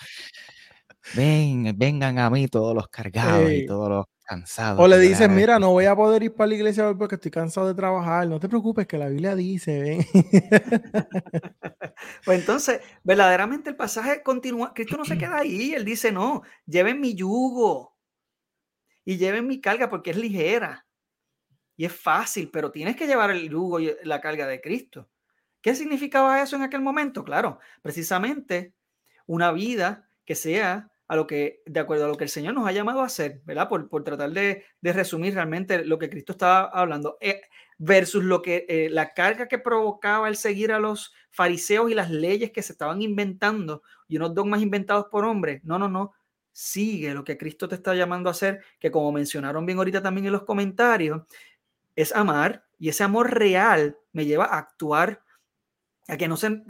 [1.16, 4.80] Ven, vengan a mí todos los cargados y todos los cansados.
[4.80, 7.32] O le dicen, mira, no voy a poder ir para la iglesia hoy porque estoy
[7.32, 8.28] cansado de trabajar.
[8.28, 10.06] No te preocupes, que la Biblia dice, ven.
[12.26, 14.74] pues entonces, verdaderamente el pasaje continúa.
[14.74, 15.74] Cristo no se queda ahí.
[15.74, 17.98] Él dice, no, lleven mi yugo
[19.04, 20.86] y lleven mi carga porque es ligera
[21.80, 25.10] y es fácil, pero tienes que llevar el yugo y la carga de Cristo.
[25.62, 27.24] ¿Qué significaba eso en aquel momento?
[27.24, 28.74] Claro, precisamente
[29.26, 32.68] una vida que sea a lo que, de acuerdo a lo que el Señor nos
[32.68, 33.68] ha llamado a hacer, ¿verdad?
[33.68, 37.42] Por, por tratar de, de, resumir realmente lo que Cristo estaba hablando, eh,
[37.80, 42.12] versus lo que eh, la carga que provocaba el seguir a los fariseos y las
[42.12, 45.64] leyes que se estaban inventando y unos dogmas inventados por hombres.
[45.64, 46.14] No, no, no
[46.52, 50.28] sigue lo que Cristo te está llamando a hacer, que como mencionaron bien ahorita también
[50.28, 51.24] en los comentarios,
[51.96, 55.24] es amar y ese amor real me lleva a actuar
[56.10, 56.64] a que no, se,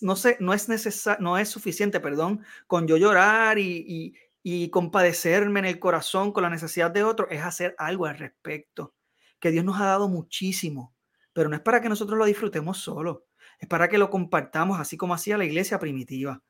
[0.00, 4.70] no, se, no, es, necesario, no es suficiente, perdón, con yo llorar y, y, y
[4.70, 8.94] compadecerme en el corazón con la necesidad de otro, es hacer algo al respecto,
[9.38, 10.94] que Dios nos ha dado muchísimo,
[11.32, 13.26] pero no es para que nosotros lo disfrutemos solo,
[13.58, 16.42] es para que lo compartamos así como hacía la iglesia primitiva.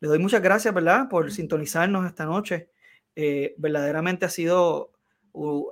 [0.00, 1.08] Le doy muchas gracias, ¿verdad?
[1.08, 2.70] Por sintonizarnos esta noche.
[3.14, 4.92] Eh, verdaderamente ha sido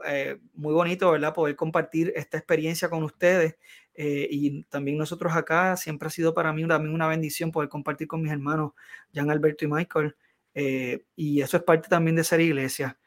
[0.07, 1.35] eh, muy bonito, ¿verdad?
[1.35, 3.57] Poder compartir esta experiencia con ustedes.
[3.95, 8.09] Eh, y también nosotros acá, siempre ha sido para mí también una bendición poder compartir
[8.09, 8.73] con mis hermanos,
[9.13, 10.17] Jean Alberto y Michael.
[11.17, 12.99] y eso es parte también de ser iglesia.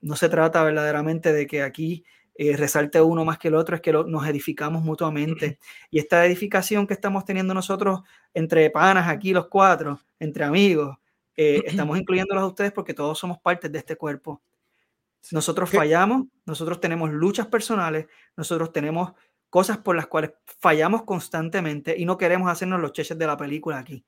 [0.00, 3.82] no se trata verdaderamente de que aquí eh, resalte uno más que el otro, es
[3.82, 5.58] que nos edificamos mutuamente.
[5.90, 8.00] Y esta edificación que estamos teniendo nosotros
[8.32, 10.96] entre panas aquí, los cuatro, entre amigos,
[11.36, 14.42] eh, estamos incluyéndolos a ustedes porque todos somos partes de este cuerpo.
[15.30, 18.06] Nosotros fallamos, nosotros tenemos luchas personales,
[18.36, 19.12] nosotros tenemos
[19.52, 23.80] cosas por las cuales fallamos constantemente y no queremos hacernos los cheches de la película
[23.80, 24.02] aquí.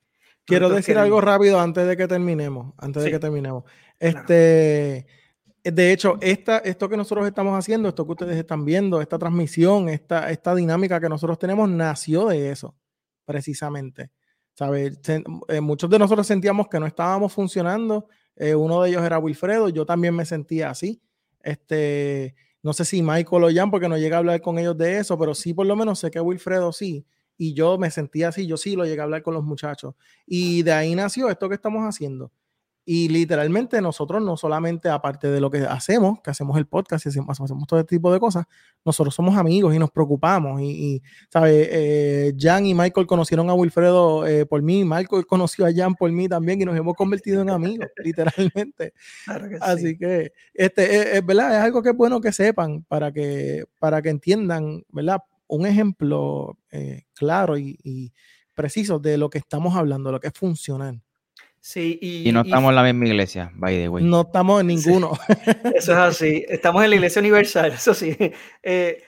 [0.46, 3.64] Quiero decir algo rápido antes de que terminemos, antes de que terminemos.
[3.98, 5.06] Este,
[5.62, 9.90] de hecho, esta, esto que nosotros estamos haciendo, esto que ustedes están viendo, esta transmisión,
[9.90, 12.74] esta, esta dinámica que nosotros tenemos, nació de eso,
[13.26, 14.12] precisamente.
[14.54, 14.98] ¿Sabes?
[15.48, 18.08] Eh, muchos de nosotros sentíamos que no estábamos funcionando.
[18.34, 21.02] Eh, uno de ellos era Wilfredo, yo también me sentía así.
[21.42, 22.34] Este,
[22.64, 25.18] no sé si Michael o Jan, porque no llegué a hablar con ellos de eso,
[25.18, 27.04] pero sí, por lo menos sé que Wilfredo sí.
[27.36, 29.94] Y yo me sentía así, yo sí lo llegué a hablar con los muchachos.
[30.26, 32.32] Y de ahí nació esto que estamos haciendo.
[32.86, 37.08] Y literalmente nosotros no solamente, aparte de lo que hacemos, que hacemos el podcast y
[37.08, 38.44] hacemos, hacemos todo este tipo de cosas,
[38.84, 40.60] nosotros somos amigos y nos preocupamos.
[40.60, 41.68] Y, ¿sabes?
[41.70, 46.12] Eh, Jan y Michael conocieron a Wilfredo eh, por mí, Michael conoció a Jan por
[46.12, 48.92] mí también y nos hemos convertido en amigos, literalmente.
[49.60, 54.02] Así que, este, es, verdad, es algo que es bueno que sepan para que, para
[54.02, 55.20] que entiendan, ¿verdad?
[55.46, 58.12] Un ejemplo eh, claro y, y
[58.54, 61.02] preciso de lo que estamos hablando, lo que es funcional.
[61.66, 64.04] Sí, y, no estamos en la misma iglesia, by the way.
[64.04, 65.12] No estamos en ninguno.
[65.74, 66.44] eso es así.
[66.46, 68.14] Estamos en la iglesia universal, eso sí.
[68.62, 69.02] Eh,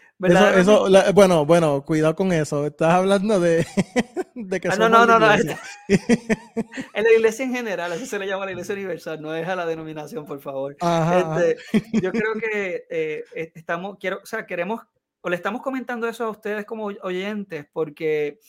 [0.56, 2.64] eso, bueno, bueno, cuidado con eso.
[2.64, 3.66] Estás hablando de,
[4.34, 5.30] de que ah, no, no, no, no.
[5.34, 9.54] en la iglesia en general, eso se le llama la iglesia universal, no es a
[9.54, 10.78] la denominación, por favor.
[10.80, 11.58] Este,
[12.00, 13.24] yo creo que eh,
[13.54, 14.80] estamos, quiero, o sea, queremos,
[15.20, 18.40] o le estamos comentando eso a ustedes como oyentes, porque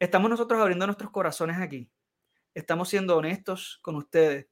[0.00, 1.88] estamos nosotros abriendo nuestros corazones aquí
[2.54, 4.46] estamos siendo honestos con ustedes,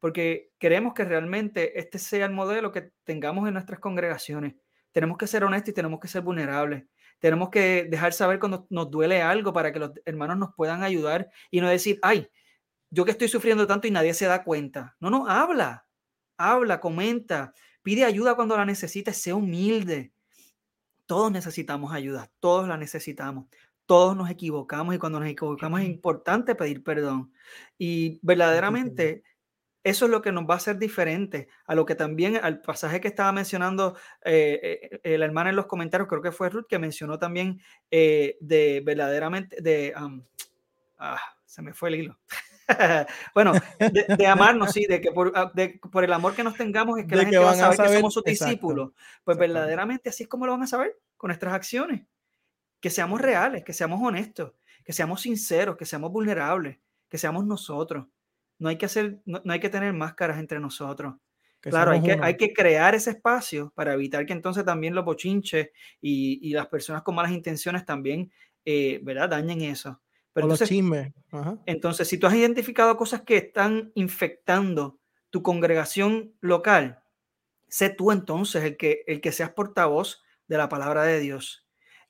[0.00, 4.54] porque queremos que realmente este sea el modelo que tengamos en nuestras congregaciones.
[4.92, 6.84] Tenemos que ser honestos y tenemos que ser vulnerables.
[7.18, 11.30] Tenemos que dejar saber cuando nos duele algo para que los hermanos nos puedan ayudar
[11.50, 12.28] y no decir, ay,
[12.90, 14.96] yo que estoy sufriendo tanto y nadie se da cuenta.
[15.00, 15.86] No, no, habla,
[16.36, 17.52] habla, comenta,
[17.82, 20.12] pide ayuda cuando la necesites, sé humilde.
[21.06, 23.46] Todos necesitamos ayuda, todos la necesitamos.
[23.86, 27.32] Todos nos equivocamos y cuando nos equivocamos es importante pedir perdón.
[27.78, 29.22] Y verdaderamente
[29.84, 33.02] eso es lo que nos va a hacer diferente a lo que también, al pasaje
[33.02, 36.78] que estaba mencionando eh, eh, la hermana en los comentarios, creo que fue Ruth, que
[36.78, 39.92] mencionó también eh, de verdaderamente, de,
[40.98, 42.18] ah, se me fue el hilo.
[43.34, 45.52] bueno, de, amarnos, sí, de que ah,
[45.92, 48.14] por, el amor que nos tengamos es que la gente va a saber, que somos
[48.14, 48.92] sus discípulos.
[49.22, 52.06] Pues verdaderamente así es como lo van a saber, con nuestras acciones.
[52.84, 54.52] Que seamos reales, que seamos honestos,
[54.84, 56.78] que seamos sinceros, que seamos vulnerables,
[57.08, 58.06] que seamos nosotros
[58.58, 61.14] no hay que hacer, no, hay que tener máscaras entre nosotros.
[61.60, 65.70] claro, hay que, hay que crear ese espacio para evitar que entonces también los bochinches
[66.00, 68.30] y, las personas con malas intenciones también,
[68.64, 69.28] eh, ¿verdad?
[69.30, 70.00] Dañen eso.
[70.32, 70.70] Pero entonces,
[71.66, 74.98] entonces, si tú has identificado cosas que están infectando
[75.30, 77.00] tu congregación local,
[77.68, 81.63] sé tú entonces el que, el que seas portavoz de la palabra de Dios.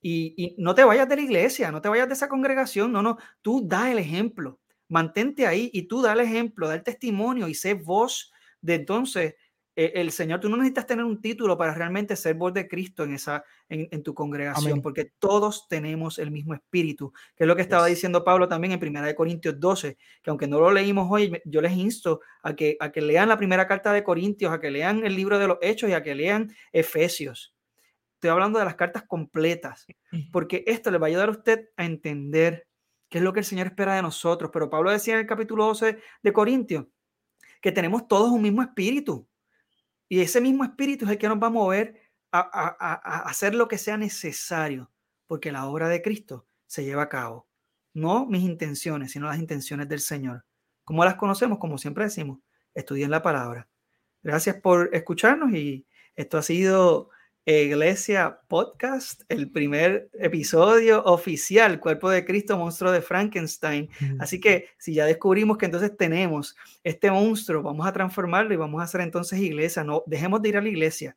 [0.06, 3.00] Y, y, no te vayas de la iglesia, no te vayas de esa congregación, no,
[3.00, 7.48] no, tú da el ejemplo mantente ahí y tú da el ejemplo, da el testimonio
[7.48, 9.34] y sé voz de entonces
[9.76, 10.40] eh, el Señor.
[10.40, 14.02] Tú no necesitas tener un título para realmente ser voz de Cristo en, esa, en,
[14.02, 18.46] tu congregación, porque todos tenemos el mismo espíritu, que es lo que estaba diciendo Pablo
[18.46, 22.54] también en 1 Corintios 12, que aunque no lo leímos hoy, yo les insto a
[22.54, 25.48] que, a que lean la primera carta de Corintios, a que lean el libro de
[25.48, 27.53] los Hechos y a que lean Efesios.
[28.24, 29.86] Estoy hablando de las cartas completas,
[30.32, 32.66] porque esto le va a ayudar a usted a entender
[33.10, 34.50] qué es lo que el Señor espera de nosotros.
[34.50, 36.86] Pero Pablo decía en el capítulo 12 de Corintios
[37.60, 39.28] que tenemos todos un mismo espíritu.
[40.08, 42.00] Y ese mismo espíritu es el que nos va a mover
[42.32, 44.90] a, hacer lo que sea necesario,
[45.26, 47.46] porque la obra de Cristo se lleva a cabo.
[47.92, 50.46] No mis intenciones, sino las intenciones del Señor.
[50.84, 51.58] ¿Cómo las conocemos?
[51.58, 52.38] Como siempre decimos,
[52.72, 53.68] estudien la palabra.
[54.22, 55.86] Gracias por escucharnos y
[56.16, 57.10] esto ha sido
[57.46, 63.90] Iglesia Podcast, el primer episodio oficial, Cuerpo de Cristo, Monstruo de Frankenstein.
[64.18, 68.80] Así que si ya descubrimos que entonces tenemos este monstruo, vamos a transformarlo y vamos
[68.80, 69.84] a hacer entonces iglesia.
[69.84, 71.16] No dejemos de ir a la iglesia,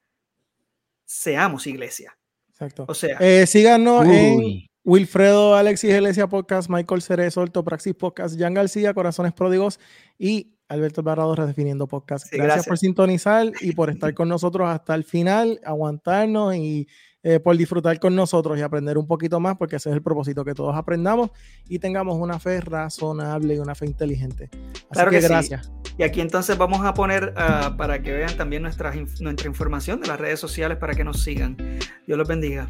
[1.05, 2.17] seamos iglesia.
[2.49, 2.85] Exacto.
[2.87, 8.53] O sea, eh, síganos en Wilfredo Alexis Iglesia Podcast, Michael Cerezo, Alto Praxis Podcast, Jan
[8.53, 9.79] García, Corazones Pródigos
[10.17, 12.31] y Alberto Alvarado Redefiniendo Podcast.
[12.31, 16.87] gracias, por sintonizar y por estar con nosotros hasta el final, aguantarnos y
[17.23, 20.45] eh, por disfrutar con nosotros y aprender un poquito más, porque ese es el propósito,
[20.45, 21.31] que todos aprendamos
[21.67, 24.49] y tengamos una fe razonable y una fe inteligente.
[24.51, 25.71] Así claro que, gracias.
[25.97, 30.07] Y aquí entonces vamos a poner ah, para que vean también nuestra, nuestra información de
[30.07, 31.57] las redes sociales para que nos sigan.
[32.05, 32.67] Dios los bendiga.